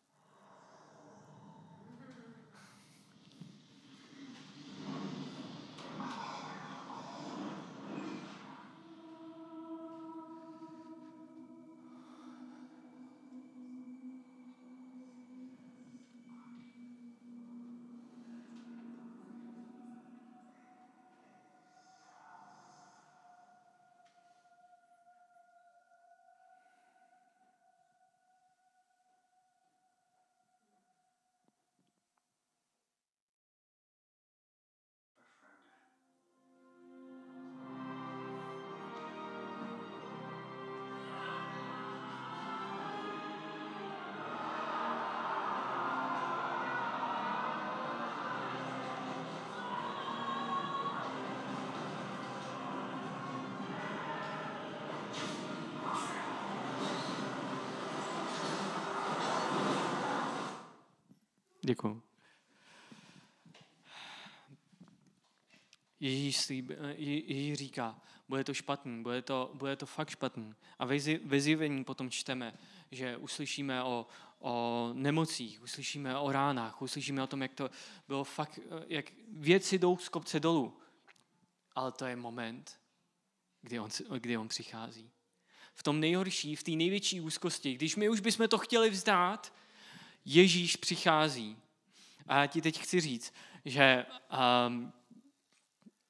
[61.65, 62.01] Děkuji.
[65.99, 70.55] Ježíš, slíb, Ježíš říká, bude to špatný, bude to, bude to fakt špatný.
[70.79, 70.85] A
[71.23, 72.53] ve zjevení potom čteme,
[72.91, 74.07] že uslyšíme o,
[74.39, 77.69] o nemocích, uslyšíme o ránách, uslyšíme o tom, jak to
[78.07, 80.77] bylo fakt, jak věci jdou z kopce dolů.
[81.75, 82.79] Ale to je moment,
[83.61, 83.89] kdy on,
[84.19, 85.11] kdy on přichází.
[85.73, 89.53] V tom nejhorší, v té největší úzkosti, když my už bychom to chtěli vzdát,
[90.25, 91.57] Ježíš přichází.
[92.27, 93.33] A já ti teď chci říct,
[93.65, 94.05] že
[94.67, 94.93] um,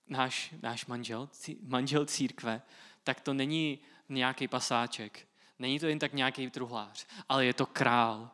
[0.08, 1.30] náš, náš manžel,
[1.68, 2.62] manžel církve,
[3.04, 5.28] tak to není nějaký pasáček.
[5.60, 8.30] Není to jen tak nějaký truhlář, ale je to král.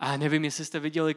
[0.00, 1.14] A nevím, jestli jste viděli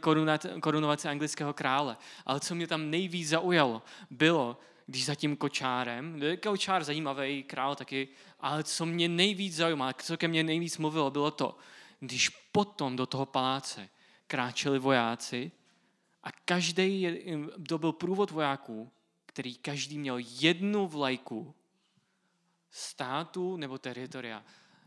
[0.61, 6.83] korunovaci anglického krále, ale co mě tam nejvíc zaujalo, bylo, když za tím kočárem, kočár
[6.83, 8.07] zajímavý, král taky,
[8.39, 11.57] ale co mě nejvíc zajímalo, co ke mně nejvíc mluvilo, bylo to,
[12.01, 13.89] když potom do toho paláce
[14.27, 15.51] kráčeli vojáci
[16.23, 17.07] a každý,
[17.67, 18.91] to byl průvod vojáků,
[19.25, 21.55] který každý měl jednu vlajku
[22.71, 24.43] státu nebo teritoria,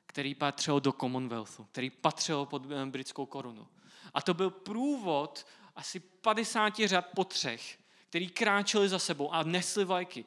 [0.07, 3.69] který patřil do Commonwealthu, který patřil pod eh, britskou korunu.
[4.15, 5.47] A to byl průvod
[5.77, 10.25] asi 50 řad po třech, který kráčeli za sebou a nesli vlajky.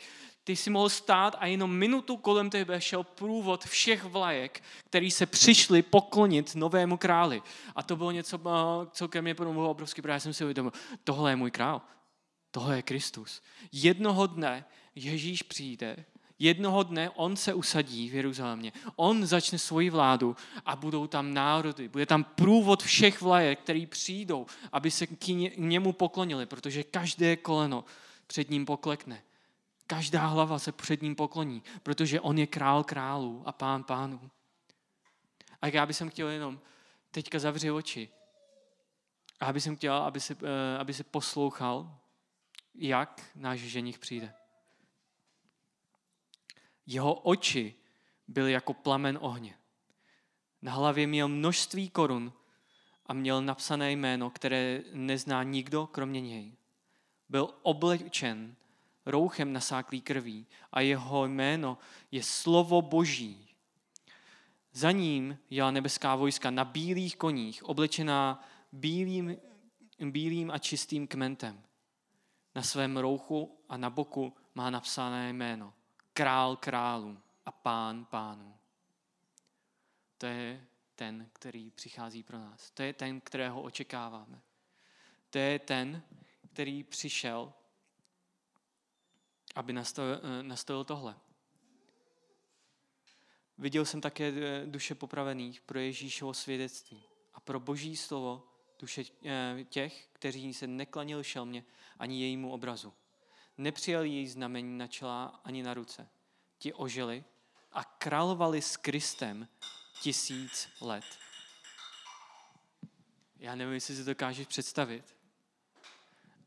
[0.47, 5.25] Ty si mohl stát a jenom minutu kolem tebe šel průvod všech vlajek, který se
[5.25, 7.41] přišli poklonit novému králi.
[7.75, 10.71] A to bylo něco, eh, co ke mně promluvilo obrovský, protože já jsem si uvědomil,
[11.03, 11.81] tohle je můj král.
[12.51, 13.41] Tohle je Kristus.
[13.71, 16.05] Jednoho dne Ježíš přijde,
[16.39, 18.71] jednoho dne on se usadí v Jeruzalémě.
[18.95, 20.35] On začne svoji vládu
[20.65, 21.87] a budou tam národy.
[21.87, 25.27] Bude tam průvod všech vlajek, který přijdou, aby se k
[25.57, 27.85] němu poklonili, protože každé koleno
[28.27, 29.23] před ním poklekne.
[29.87, 34.31] Každá hlava se před ním pokloní, protože on je král králů a pán pánů.
[35.61, 36.59] A já bych chtěl jenom
[37.11, 38.09] teďka zavřít oči.
[39.39, 41.97] A aby jsem chtěl, aby se, eh, aby se poslouchal
[42.75, 44.33] jak náš ženich přijde.
[46.85, 47.75] Jeho oči
[48.27, 49.57] byly jako plamen ohně.
[50.61, 52.33] Na hlavě měl množství korun
[53.05, 56.53] a měl napsané jméno, které nezná nikdo kromě něj.
[57.29, 58.55] Byl oblečen
[59.07, 61.77] rouchem nasáklý krví a jeho jméno
[62.11, 63.47] je slovo boží.
[64.73, 69.37] Za ním jela nebeská vojska na bílých koních, oblečená bílým,
[69.99, 71.61] bílým a čistým kmentem.
[72.55, 75.73] Na svém rouchu a na boku má napsané jméno.
[76.13, 78.55] Král králů a pán pánů.
[80.17, 82.71] To je ten, který přichází pro nás.
[82.71, 84.41] To je ten, kterého očekáváme.
[85.29, 86.01] To je ten,
[86.51, 87.53] který přišel,
[89.57, 91.15] aby nastavil, nastavil tohle.
[93.57, 94.33] Viděl jsem také
[94.65, 97.03] duše popravených pro Ježíšovo svědectví
[97.33, 98.47] a pro boží slovo
[98.79, 101.63] duše eh, těch, kteří se neklanili šelmě
[101.99, 102.93] ani jejímu obrazu.
[103.57, 106.09] Nepřijali její znamení na čela ani na ruce.
[106.57, 107.23] Ti ožili
[107.71, 109.47] a královali s Kristem
[110.01, 111.05] tisíc let.
[113.39, 115.15] Já nevím, jestli si to dokážeš představit,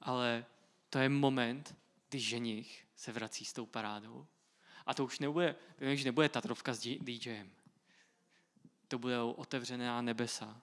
[0.00, 0.46] ale
[0.90, 1.74] to je moment,
[2.08, 4.26] kdy ženich se vrací s tou parádou.
[4.86, 5.56] A to už nebude,
[5.92, 7.50] už nebude Tatrovka s DJem.
[8.88, 10.62] To bude otevřená nebesa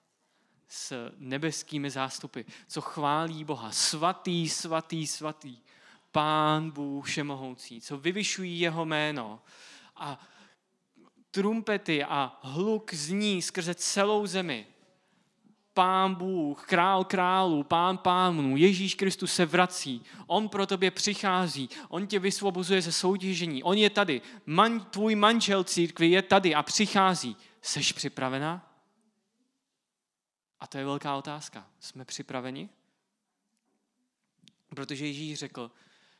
[0.67, 3.71] s nebeskými zástupy, co chválí Boha.
[3.71, 5.57] Svatý, svatý, svatý.
[6.11, 9.41] Pán Bůh všemohoucí, co vyvyšují jeho jméno.
[9.95, 10.27] A
[11.31, 14.67] trumpety a hluk zní skrze celou zemi.
[15.77, 20.03] Pán Bůh, král králů, pán pánů, Ježíš Kristus se vrací.
[20.27, 23.63] On pro tobě přichází, on tě vysvobozuje ze soutěžení.
[23.63, 24.21] On je tady.
[24.45, 27.35] Man, tvůj manžel církvi je tady a přichází.
[27.61, 28.73] Seš připravena?
[30.59, 31.67] A to je velká otázka.
[31.79, 32.69] Jsme připraveni?
[34.69, 35.71] Protože Ježíš řekl,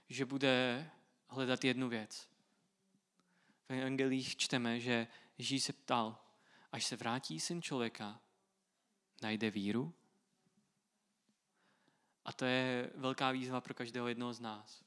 [0.10, 0.90] že bude
[1.28, 2.28] hledat jednu věc.
[3.70, 6.18] V evangelích čteme, že Ježíš se ptal,
[6.72, 8.20] až se vrátí syn člověka,
[9.22, 9.94] najde víru?
[12.26, 14.84] A to je velká výzva pro každého jednoho z nás.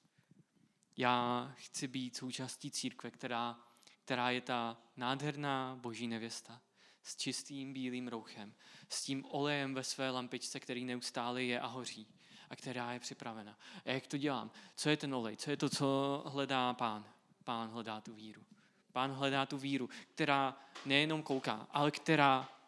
[0.96, 3.58] Já chci být součástí církve, která,
[4.04, 6.62] která je ta nádherná boží nevěsta
[7.02, 8.54] s čistým bílým rouchem,
[8.88, 12.06] s tím olejem ve své lampičce, který neustále je a hoří
[12.50, 13.58] a která je připravena.
[13.84, 14.50] A jak to dělám?
[14.76, 15.36] Co je ten olej?
[15.36, 17.04] Co je to, co hledá pán?
[17.44, 18.44] Pán hledá tu víru.
[18.92, 22.59] Pán hledá tu víru, která nejenom kouká, ale která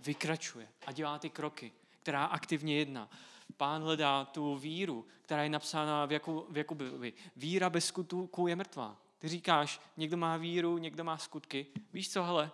[0.00, 1.72] vykračuje a dělá ty kroky,
[2.02, 3.10] která aktivně jedná.
[3.56, 7.12] Pán hledá tu víru, která je napsána v, Jaku, v Jakubovi.
[7.36, 8.96] Víra bez skutků je mrtvá.
[9.18, 11.66] Ty říkáš, někdo má víru, někdo má skutky.
[11.92, 12.50] Víš co, hele,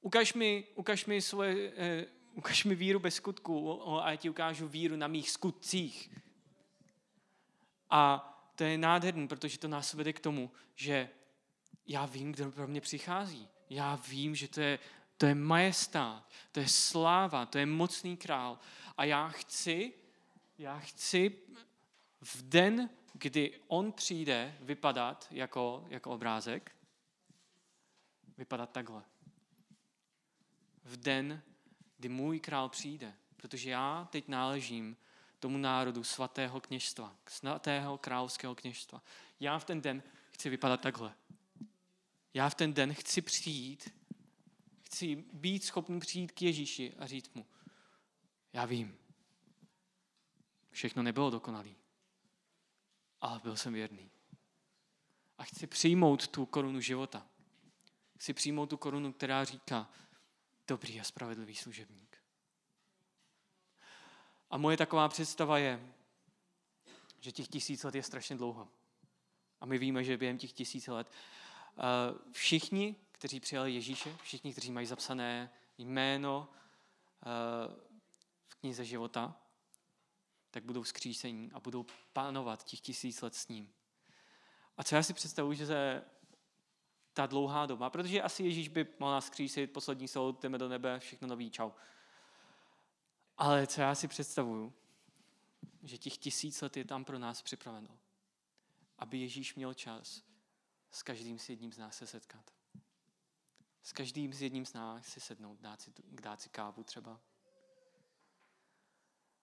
[0.00, 2.06] ukaž mi, ukaž mi svoje, eh,
[2.38, 6.10] Ukaž mi víru bez skutku a já ti ukážu víru na mých skutcích.
[7.90, 11.08] A to je nádherný, protože to nás vede k tomu, že
[11.86, 13.48] já vím, kdo pro mě přichází.
[13.70, 14.78] Já vím, že to je,
[15.18, 18.58] to je majestát, to je sláva, to je mocný král.
[18.96, 19.92] A já chci,
[20.58, 21.38] já chci
[22.20, 26.76] v den, kdy on přijde vypadat jako, jako obrázek,
[28.36, 29.02] vypadat takhle.
[30.84, 31.42] V den,
[31.96, 33.14] kdy můj král přijde.
[33.36, 34.96] Protože já teď náležím
[35.40, 39.02] tomu národu svatého kněžstva, svatého královského kněžstva.
[39.40, 41.14] Já v ten den chci vypadat takhle.
[42.34, 43.97] Já v ten den chci přijít,
[44.88, 47.46] chci být schopný přijít k Ježíši a říct mu,
[48.52, 48.98] já vím,
[50.70, 51.74] všechno nebylo dokonalé,
[53.20, 54.10] ale byl jsem věrný.
[55.38, 57.26] A chci přijmout tu korunu života.
[58.18, 59.90] Chci přijmout tu korunu, která říká,
[60.68, 62.18] dobrý a spravedlivý služebník.
[64.50, 65.94] A moje taková představa je,
[67.20, 68.68] že těch tisíc let je strašně dlouho.
[69.60, 71.82] A my víme, že během těch tisíc let eh,
[72.32, 77.26] všichni, kteří přijali Ježíše, všichni, kteří mají zapsané jméno eh,
[78.48, 79.36] v knize života,
[80.50, 83.72] tak budou skřísení a budou pánovat těch tisíc let s ním.
[84.76, 86.04] A co já si představuji, že se
[87.12, 90.98] ta dlouhá doba, protože asi Ježíš by mohl nás skřísit, poslední soud, jdeme do nebe,
[90.98, 91.70] všechno nový, čau.
[93.36, 94.72] Ale co já si představuju,
[95.82, 97.98] že těch tisíc let je tam pro nás připraveno.
[98.98, 100.22] Aby Ježíš měl čas
[100.90, 102.58] s každým s jedním z nás se setkat.
[103.88, 107.20] S každým s jedním z nás si sednout, dát si, dát si kávu třeba.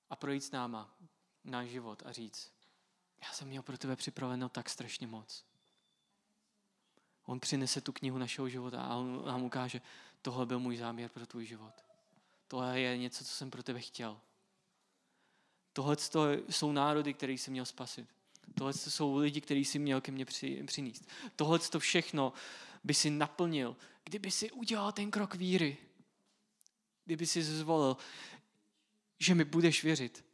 [0.10, 0.96] A projít s náma
[1.44, 2.52] náš život a říct,
[3.22, 5.46] já jsem měl pro tebe připraveno tak strašně moc.
[7.24, 9.82] On přinese tu knihu našeho života a on nám ukáže,
[10.22, 11.74] tohle byl můj záměr pro tvůj život.
[12.48, 14.22] Tohle je něco, co jsem pro tebe chtěl.
[15.74, 15.98] Tohle
[16.50, 18.10] jsou národy, které jsem měl spasit.
[18.58, 20.26] Tohle jsou lidi, kteří si měl ke mně
[20.66, 21.08] přinést.
[21.36, 22.34] Tohle to všechno
[22.84, 25.78] by si naplnil, kdyby si udělal ten krok víry.
[27.06, 27.98] Kdyby si zvolil,
[29.20, 30.26] že mi budeš věřit.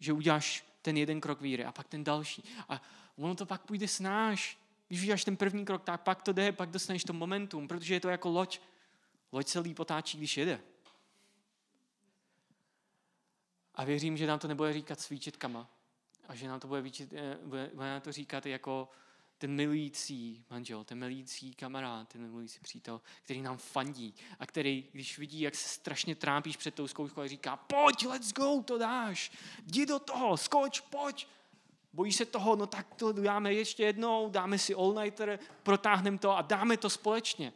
[0.00, 2.44] Že uděláš ten jeden krok víry a pak ten další.
[2.68, 2.82] A
[3.16, 4.58] ono to pak půjde snáš.
[4.88, 8.00] Když uděláš ten první krok, tak pak to jde, pak dostaneš to momentum, protože je
[8.00, 8.60] to jako loď.
[9.32, 10.60] Loď se líp otáčí, když jede.
[13.74, 15.70] A věřím, že nám to nebude říkat s výčitkama.
[16.28, 18.88] A že nám to bude, výčit, eh, bude, bude nám to říkat jako
[19.40, 25.18] ten milující manžel, ten milující kamarád, ten milující přítel, který nám fandí a který, když
[25.18, 29.32] vidí, jak se strašně trápíš před tou zkouškou, říká, pojď, let's go, to dáš,
[29.66, 31.26] jdi do toho, skoč, pojď.
[31.92, 36.42] Bojíš se toho, no tak to dáme ještě jednou, dáme si all-nighter, protáhneme to a
[36.42, 37.52] dáme to společně.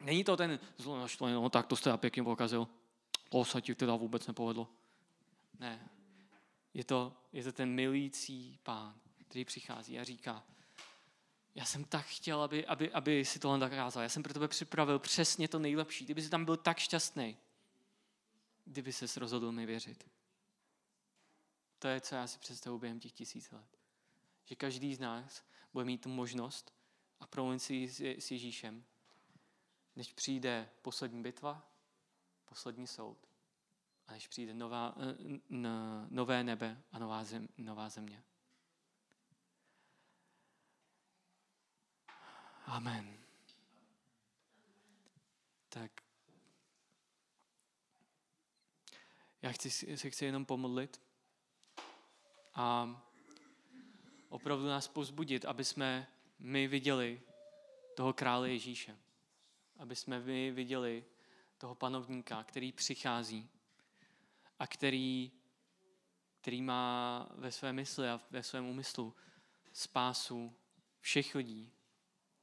[0.00, 2.68] Není to ten zlonaštvaný, no tak to jste a pěkně pokazil
[3.34, 4.68] to se ti teda vůbec nepovedlo.
[5.60, 5.88] Ne.
[6.74, 8.94] Je to, je to ten milující pán,
[9.28, 10.44] který přichází a říká,
[11.54, 14.02] já jsem tak chtěl, aby, aby, aby si tohle dokázal.
[14.02, 16.04] Já jsem pro tebe připravil přesně to nejlepší.
[16.04, 17.36] Kdyby jsi tam byl tak šťastný,
[18.64, 20.10] kdyby se rozhodl mi věřit.
[21.78, 23.78] To je, co já si představuji během těch tisíc let.
[24.44, 26.74] Že každý z nás bude mít tu možnost
[27.20, 28.84] a promluvit si s Ježíšem,
[29.96, 31.70] než přijde poslední bitva,
[32.44, 33.18] poslední soud.
[34.06, 35.68] A než přijde nová, eh, n,
[36.10, 38.22] nové nebe a nová, zem, nová země.
[42.64, 43.18] Amen.
[45.68, 45.90] Tak.
[49.42, 51.02] Já chci, se chci jenom pomodlit
[52.54, 52.88] a
[54.28, 56.08] opravdu nás pozbudit, aby jsme
[56.38, 57.22] my viděli
[57.96, 58.98] toho krále Ježíše.
[59.78, 61.04] Aby jsme my viděli
[61.58, 63.48] toho panovníka, který přichází
[64.58, 65.32] a který,
[66.40, 69.14] který má ve své mysli a ve svém úmyslu
[69.72, 70.56] spásu
[71.00, 71.73] všech lidí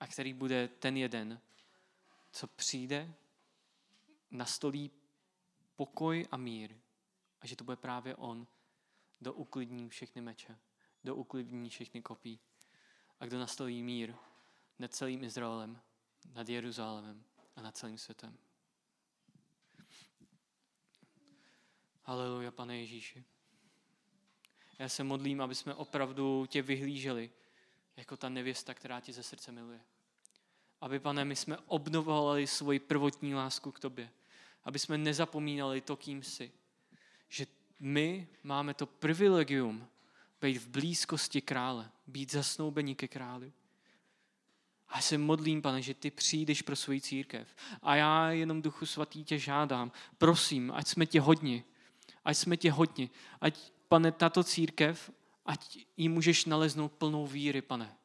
[0.02, 1.42] a který bude ten jeden,
[2.32, 3.14] co přijde,
[4.32, 4.92] nastolí
[5.76, 6.76] pokoj a mír
[7.42, 8.48] a že to bude právě on,
[9.20, 10.60] kdo uklidní všechny meče,
[11.02, 12.40] kdo uklidní všechny kopí
[13.20, 14.16] a kdo nastolí mír
[14.80, 15.82] nad celým Izraelem,
[16.34, 17.24] nad Jeruzalémem
[17.56, 18.38] a nad celým světem.
[22.04, 23.24] Haleluja, pane Ježíši.
[24.80, 27.32] Já se modlím, aby jsme opravdu tě vyhlíželi
[27.98, 29.80] jako ta nevěsta, která tě ze srdce miluje.
[30.82, 34.10] Aby, pane, my jsme obnovovali svoji prvotní lásku k tobě.
[34.64, 36.52] Aby jsme nezapomínali to, kým jsi.
[37.30, 37.48] Že
[37.80, 39.88] my máme to privilegium
[40.42, 43.52] být v blízkosti krále, být zasnoubení ke králi.
[44.88, 47.56] A se modlím, pane, že ty přijdeš pro svoji církev.
[47.82, 49.92] A já jenom duchu svatý tě žádám.
[50.18, 51.64] Prosím, ať jsme tě hodně.
[52.26, 53.10] Ať jsme tě hodně.
[53.42, 55.12] Ať, pane, tato církev,
[55.46, 57.98] ať ji můžeš naleznout plnou víry, pane.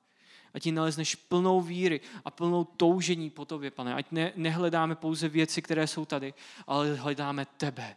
[0.54, 3.94] Ať ji nalezneš plnou víry a plnou toužení po tobě, pane.
[3.94, 6.34] Ať ne, nehledáme pouze věci, které jsou tady,
[6.66, 7.96] ale hledáme tebe.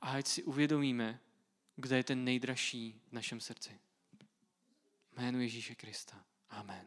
[0.00, 1.20] A ať si uvědomíme,
[1.76, 3.78] kde je ten nejdražší v našem srdci.
[5.16, 6.24] Jménu Ježíše Krista.
[6.50, 6.86] Amen.